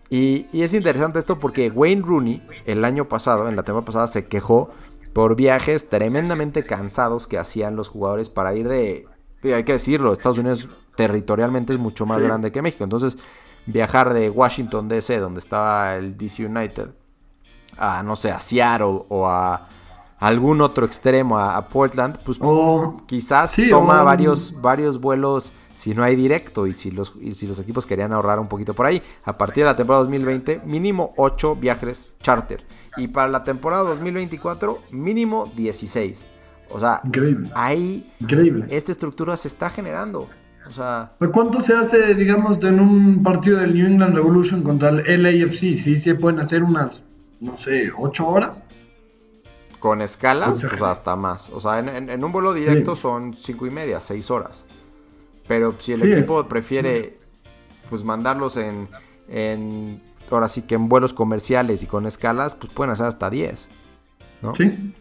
Y, 0.09 0.47
es 0.53 0.73
interesante 0.73 1.19
esto 1.19 1.39
porque 1.39 1.69
Wayne 1.69 2.01
Rooney 2.01 2.41
el 2.65 2.83
año 2.83 3.07
pasado, 3.07 3.47
en 3.47 3.55
la 3.55 3.63
temporada 3.63 3.85
pasada, 3.85 4.07
se 4.07 4.27
quejó 4.27 4.71
por 5.13 5.35
viajes 5.35 5.89
tremendamente 5.89 6.63
cansados 6.63 7.27
que 7.27 7.37
hacían 7.37 7.75
los 7.75 7.89
jugadores 7.89 8.29
para 8.29 8.55
ir 8.55 8.67
de, 8.67 9.07
hay 9.43 9.63
que 9.63 9.73
decirlo, 9.73 10.13
Estados 10.13 10.39
Unidos 10.39 10.69
territorialmente 10.95 11.73
es 11.73 11.79
mucho 11.79 12.05
más 12.05 12.21
grande 12.21 12.51
que 12.51 12.61
México. 12.61 12.83
Entonces, 12.83 13.17
viajar 13.65 14.13
de 14.13 14.29
Washington 14.29 14.87
DC, 14.87 15.19
donde 15.19 15.39
estaba 15.39 15.95
el 15.95 16.17
DC 16.17 16.45
United, 16.45 16.89
a, 17.77 18.03
no 18.03 18.15
sé, 18.15 18.31
a 18.31 18.39
Seattle 18.39 19.03
o 19.09 19.27
a 19.27 19.67
algún 20.19 20.61
otro 20.61 20.85
extremo, 20.85 21.39
a, 21.39 21.67
Portland, 21.67 22.17
pues 22.23 22.39
quizás 23.05 23.55
toma 23.69 24.03
varios, 24.03 24.59
varios 24.61 24.99
vuelos 24.99 25.53
si 25.73 25.93
no 25.93 26.03
hay 26.03 26.15
directo 26.15 26.67
y 26.67 26.73
si, 26.73 26.91
los, 26.91 27.13
y 27.21 27.33
si 27.33 27.47
los 27.47 27.57
equipos 27.59 27.87
querían 27.87 28.11
ahorrar 28.11 28.39
un 28.39 28.47
poquito 28.47 28.73
por 28.73 28.85
ahí. 28.85 29.01
A 29.23 29.37
partir 29.37 29.63
de 29.63 29.69
la 29.69 29.77
temporada 29.77 30.03
2020, 30.03 30.61
mínimo 30.65 31.13
8 31.15 31.55
viajes 31.55 32.13
charter. 32.21 32.65
Y 32.97 33.07
para 33.07 33.29
la 33.29 33.43
temporada 33.43 33.83
2024, 33.83 34.79
mínimo 34.91 35.45
16. 35.55 36.25
O 36.71 36.79
sea, 36.79 37.01
ahí 37.55 38.05
Increíble. 38.19 38.65
esta 38.69 38.91
estructura 38.91 39.37
se 39.37 39.47
está 39.47 39.69
generando. 39.69 40.27
O 40.67 40.71
sea, 40.71 41.13
¿Cuánto 41.31 41.61
se 41.61 41.73
hace, 41.73 42.13
digamos, 42.13 42.61
en 42.63 42.79
un 42.79 43.23
partido 43.23 43.59
del 43.59 43.73
New 43.73 43.87
England 43.87 44.15
Revolution 44.15 44.61
contra 44.61 44.89
el 44.89 45.23
LAFC? 45.23 45.77
Sí, 45.77 45.97
se 45.97 46.13
pueden 46.15 46.39
hacer 46.39 46.61
unas 46.61 47.03
no 47.39 47.57
sé, 47.57 47.89
ocho 47.97 48.27
horas. 48.27 48.63
Con 49.79 50.01
escalas, 50.01 50.61
pues 50.61 50.81
hasta 50.81 51.15
más. 51.15 51.49
O 51.51 51.59
sea, 51.59 51.79
en, 51.79 52.23
un 52.23 52.31
vuelo 52.31 52.53
directo 52.53 52.95
son 52.95 53.33
cinco 53.33 53.65
y 53.65 53.71
media, 53.71 54.01
seis 54.01 54.29
horas. 54.29 54.65
Pero 55.47 55.73
si 55.79 55.93
el 55.93 56.13
equipo 56.13 56.47
prefiere 56.47 57.17
pues 57.89 58.03
mandarlos 58.03 58.57
en, 58.57 58.87
en, 59.29 60.01
ahora 60.29 60.47
sí 60.47 60.61
que 60.63 60.75
en 60.75 60.89
vuelos 60.89 61.13
comerciales 61.13 61.83
y 61.83 61.87
con 61.87 62.05
escalas, 62.05 62.55
pues 62.55 62.71
pueden 62.73 62.91
hacer 62.91 63.07
hasta 63.07 63.29
10. 63.29 63.69
¿no? 64.41 64.55
Sí. 64.55 64.93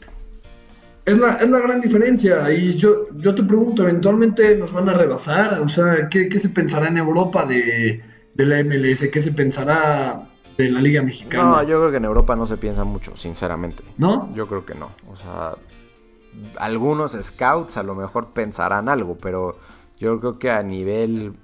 Es 1.04 1.18
la, 1.18 1.34
es 1.34 1.48
la, 1.48 1.58
gran 1.60 1.80
diferencia. 1.80 2.52
Y 2.52 2.76
yo, 2.76 3.08
yo 3.16 3.34
te 3.34 3.42
pregunto, 3.42 3.82
¿eventualmente 3.82 4.56
nos 4.56 4.72
van 4.72 4.88
a 4.88 4.94
rebasar? 4.94 5.60
O 5.60 5.68
sea, 5.68 6.08
¿qué, 6.10 6.28
qué 6.28 6.38
se 6.38 6.50
pensará 6.50 6.88
en 6.88 6.98
Europa 6.98 7.46
de, 7.46 8.02
de 8.34 8.46
la 8.46 8.62
MLS? 8.62 9.08
¿Qué 9.10 9.20
se 9.20 9.32
pensará 9.32 10.28
de 10.58 10.70
la 10.70 10.80
Liga 10.80 11.02
Mexicana. 11.02 11.42
No, 11.42 11.62
yo 11.62 11.78
creo 11.78 11.90
que 11.92 11.96
en 11.98 12.04
Europa 12.04 12.34
no 12.34 12.46
se 12.46 12.56
piensa 12.56 12.84
mucho, 12.84 13.16
sinceramente. 13.16 13.84
¿No? 13.96 14.34
Yo 14.34 14.48
creo 14.48 14.66
que 14.66 14.74
no. 14.74 14.90
O 15.10 15.16
sea, 15.16 15.54
algunos 16.58 17.12
scouts 17.12 17.76
a 17.76 17.82
lo 17.84 17.94
mejor 17.94 18.30
pensarán 18.30 18.88
algo, 18.88 19.16
pero 19.16 19.56
yo 19.98 20.18
creo 20.18 20.38
que 20.38 20.50
a 20.50 20.62
nivel, 20.62 21.34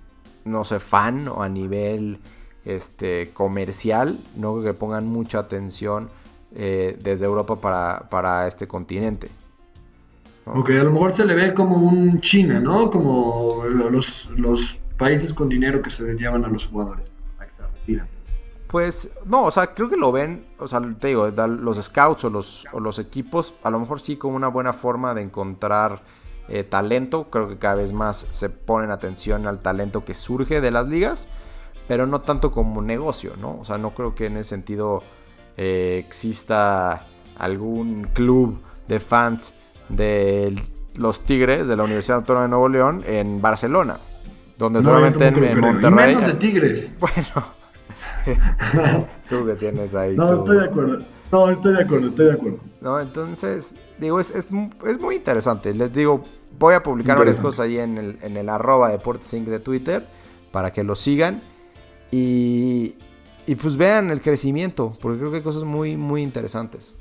no 0.44 0.64
sé, 0.64 0.80
fan 0.80 1.28
o 1.28 1.42
a 1.42 1.48
nivel 1.48 2.18
este, 2.64 3.30
comercial, 3.32 4.18
no 4.36 4.54
creo 4.54 4.72
que 4.72 4.78
pongan 4.78 5.06
mucha 5.06 5.38
atención 5.38 6.10
eh, 6.56 6.98
desde 7.02 7.26
Europa 7.26 7.56
para, 7.60 8.08
para 8.10 8.48
este 8.48 8.66
continente. 8.66 9.28
Ok, 10.46 10.70
a 10.70 10.84
lo 10.84 10.90
mejor 10.90 11.12
se 11.12 11.24
le 11.24 11.34
ve 11.34 11.54
como 11.54 11.76
un 11.76 12.20
China, 12.20 12.60
¿no? 12.60 12.90
Como 12.90 13.64
los, 13.64 14.28
los 14.36 14.78
países 14.98 15.32
con 15.32 15.48
dinero 15.48 15.80
que 15.80 15.90
se 15.90 16.14
llevan 16.14 16.44
a 16.44 16.48
los 16.48 16.66
jugadores 16.66 17.06
a 17.38 17.46
que 17.46 17.52
se 17.52 17.62
retiran. 17.62 18.13
Pues 18.66 19.16
no, 19.24 19.44
o 19.44 19.50
sea, 19.50 19.68
creo 19.68 19.88
que 19.88 19.96
lo 19.96 20.10
ven, 20.10 20.46
o 20.58 20.66
sea, 20.66 20.80
te 20.98 21.08
digo, 21.08 21.28
los 21.28 21.82
scouts 21.82 22.24
o 22.24 22.30
los, 22.30 22.66
los 22.78 22.98
equipos, 22.98 23.54
a 23.62 23.70
lo 23.70 23.78
mejor 23.78 24.00
sí 24.00 24.16
como 24.16 24.36
una 24.36 24.48
buena 24.48 24.72
forma 24.72 25.14
de 25.14 25.22
encontrar 25.22 26.02
eh, 26.48 26.64
talento. 26.64 27.30
Creo 27.30 27.48
que 27.48 27.56
cada 27.56 27.76
vez 27.76 27.92
más 27.92 28.26
se 28.30 28.50
ponen 28.50 28.90
atención 28.90 29.46
al 29.46 29.60
talento 29.60 30.04
que 30.04 30.14
surge 30.14 30.60
de 30.60 30.70
las 30.70 30.88
ligas, 30.88 31.28
pero 31.88 32.06
no 32.06 32.20
tanto 32.20 32.50
como 32.50 32.82
negocio, 32.82 33.34
¿no? 33.40 33.58
O 33.60 33.64
sea, 33.64 33.78
no 33.78 33.94
creo 33.94 34.14
que 34.14 34.26
en 34.26 34.36
ese 34.36 34.50
sentido 34.50 35.02
eh, 35.56 36.02
exista 36.04 37.06
algún 37.38 38.08
club 38.12 38.60
de 38.88 39.00
fans 39.00 39.54
de 39.88 40.54
los 40.96 41.20
Tigres 41.20 41.66
de 41.68 41.76
la 41.76 41.84
Universidad 41.84 42.18
Autónoma 42.18 42.44
de 42.44 42.50
Nuevo 42.50 42.68
León 42.68 43.02
en 43.06 43.40
Barcelona, 43.40 43.98
donde 44.58 44.82
solamente 44.82 45.26
en, 45.26 45.42
en 45.42 45.60
Monterrey. 45.60 46.14
Menos 46.14 46.26
de 46.26 46.34
Tigres. 46.38 46.96
Bueno. 46.98 47.63
Tú 49.28 49.46
que 49.46 49.54
tienes 49.54 49.94
ahí. 49.94 50.16
No, 50.16 50.40
estoy 50.40 50.58
de 50.58 50.64
acuerdo. 50.64 50.98
No, 51.32 51.50
estoy 51.50 51.74
de 51.74 51.82
acuerdo, 51.82 52.08
estoy 52.08 52.26
de 52.26 52.32
acuerdo. 52.32 52.58
No, 52.80 53.00
entonces, 53.00 53.76
digo, 53.98 54.20
es, 54.20 54.30
es, 54.34 54.46
es 54.86 55.00
muy 55.00 55.16
interesante. 55.16 55.74
Les 55.74 55.92
digo, 55.92 56.24
voy 56.58 56.74
a 56.74 56.82
publicar 56.82 57.18
varias 57.18 57.40
cosas 57.40 57.66
ahí 57.66 57.78
en 57.78 57.98
el, 57.98 58.18
en 58.22 58.36
el 58.36 58.48
arroba 58.48 58.90
Deportes 58.90 59.30
de 59.30 59.58
Twitter 59.58 60.04
para 60.52 60.72
que 60.72 60.84
lo 60.84 60.94
sigan. 60.94 61.42
Y, 62.10 62.94
y 63.46 63.54
pues 63.56 63.76
vean 63.76 64.10
el 64.10 64.20
crecimiento, 64.20 64.96
porque 65.00 65.18
creo 65.18 65.30
que 65.30 65.38
hay 65.38 65.42
cosas 65.42 65.64
muy, 65.64 65.96
muy 65.96 66.22
interesantes. 66.22 66.94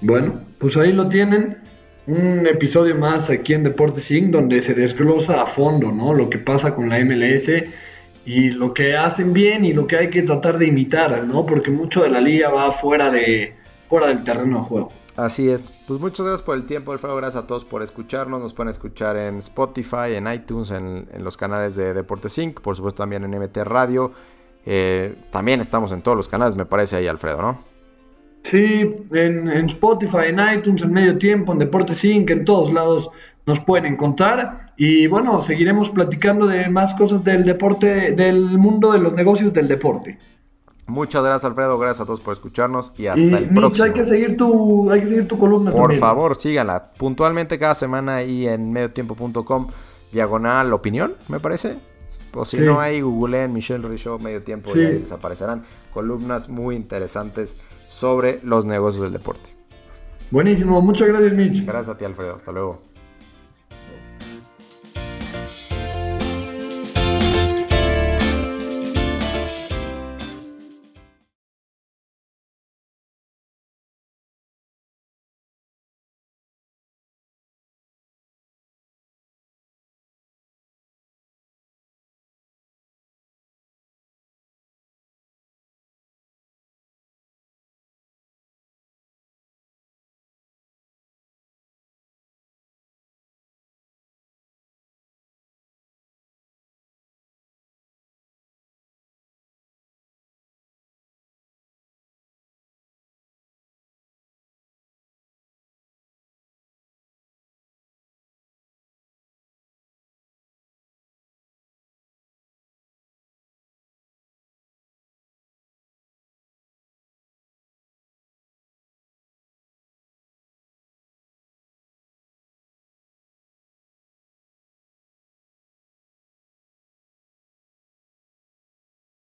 Bueno, 0.00 0.40
pues 0.58 0.76
ahí 0.76 0.92
lo 0.92 1.08
tienen. 1.08 1.58
Un 2.06 2.46
episodio 2.46 2.96
más 2.96 3.30
aquí 3.30 3.54
en 3.54 3.64
Deportes 3.64 4.10
Inc. 4.10 4.30
donde 4.30 4.60
se 4.60 4.74
desglosa 4.74 5.40
a 5.40 5.46
fondo, 5.46 5.90
¿no? 5.90 6.12
Lo 6.12 6.28
que 6.28 6.36
pasa 6.36 6.74
con 6.74 6.90
la 6.90 7.02
MLS 7.02 7.48
y 8.24 8.50
lo 8.50 8.72
que 8.72 8.96
hacen 8.96 9.32
bien 9.32 9.64
y 9.64 9.72
lo 9.72 9.86
que 9.86 9.96
hay 9.96 10.10
que 10.10 10.22
tratar 10.22 10.58
de 10.58 10.66
imitar, 10.66 11.24
¿no? 11.24 11.44
Porque 11.44 11.70
mucho 11.70 12.02
de 12.02 12.08
la 12.08 12.20
liga 12.20 12.50
va 12.50 12.72
fuera 12.72 13.10
de 13.10 13.54
fuera 13.88 14.08
del 14.08 14.24
terreno 14.24 14.58
de 14.58 14.64
juego. 14.64 14.88
Así 15.16 15.48
es. 15.48 15.72
Pues 15.86 16.00
muchas 16.00 16.26
gracias 16.26 16.42
por 16.42 16.56
el 16.56 16.66
tiempo, 16.66 16.92
Alfredo. 16.92 17.16
Gracias 17.16 17.44
a 17.44 17.46
todos 17.46 17.64
por 17.64 17.82
escucharnos. 17.82 18.40
Nos 18.40 18.52
pueden 18.52 18.70
escuchar 18.70 19.16
en 19.16 19.38
Spotify, 19.38 20.14
en 20.14 20.26
iTunes, 20.26 20.72
en, 20.72 21.06
los 21.22 21.36
canales 21.36 21.76
de 21.76 21.94
Deportes 21.94 22.36
Inc. 22.38 22.60
Por 22.60 22.74
supuesto 22.74 23.02
también 23.02 23.22
en 23.24 23.38
MT 23.38 23.58
Radio. 23.58 24.12
Eh, 24.66 25.14
también 25.30 25.60
estamos 25.60 25.92
en 25.92 26.02
todos 26.02 26.16
los 26.16 26.28
canales, 26.28 26.56
me 26.56 26.64
parece 26.64 26.96
ahí, 26.96 27.06
Alfredo, 27.06 27.42
¿no? 27.42 27.58
Sí, 28.44 28.58
en, 29.12 29.48
en 29.48 29.66
Spotify, 29.66 30.28
en 30.28 30.40
iTunes, 30.58 30.82
en 30.82 30.92
Medio 30.92 31.18
Tiempo, 31.18 31.52
en 31.52 31.58
Deportes 31.58 32.04
Inc., 32.04 32.30
en 32.30 32.44
todos 32.44 32.72
lados 32.72 33.10
nos 33.46 33.60
pueden 33.60 33.86
encontrar. 33.86 34.72
Y 34.76 35.06
bueno, 35.06 35.40
seguiremos 35.40 35.90
platicando 35.90 36.46
de 36.46 36.68
más 36.68 36.94
cosas 36.94 37.22
del 37.24 37.44
deporte, 37.44 38.12
del 38.12 38.58
mundo 38.58 38.92
de 38.92 38.98
los 38.98 39.14
negocios 39.14 39.52
del 39.52 39.68
deporte. 39.68 40.18
Muchas 40.86 41.22
gracias, 41.24 41.44
Alfredo. 41.44 41.78
Gracias 41.78 42.02
a 42.02 42.06
todos 42.06 42.20
por 42.20 42.34
escucharnos 42.34 42.92
y 42.98 43.06
hasta 43.06 43.22
el 43.22 43.48
próximo. 43.48 43.86
Hay 43.86 43.92
que 43.92 44.04
seguir 44.04 44.36
tu, 44.36 44.90
hay 44.90 45.00
que 45.00 45.06
seguir 45.06 45.28
tu 45.28 45.38
columna 45.38 45.70
Por 45.70 45.94
favor, 45.94 46.36
síganla 46.36 46.92
puntualmente 46.92 47.58
cada 47.58 47.74
semana 47.74 48.16
ahí 48.16 48.46
en 48.46 48.70
mediotiempo.com, 48.70 49.68
diagonal 50.12 50.72
opinión, 50.72 51.14
me 51.28 51.40
parece. 51.40 51.78
O 52.34 52.44
si 52.44 52.58
no, 52.58 52.80
hay 52.80 53.00
Google 53.00 53.44
en 53.44 53.52
Michelle 53.52 53.86
Richaud, 53.86 54.20
medio 54.20 54.42
tiempo, 54.42 54.70
y 54.74 54.80
ahí 54.80 54.98
desaparecerán 54.98 55.62
columnas 55.92 56.48
muy 56.48 56.74
interesantes 56.74 57.62
sobre 57.88 58.40
los 58.42 58.64
negocios 58.66 59.04
del 59.04 59.12
deporte. 59.12 59.50
Buenísimo, 60.30 60.82
muchas 60.82 61.08
gracias 61.08 61.32
Mitch. 61.32 61.64
Gracias 61.64 61.94
a 61.94 61.96
ti 61.96 62.04
Alfredo, 62.04 62.34
hasta 62.34 62.50
luego. 62.50 62.93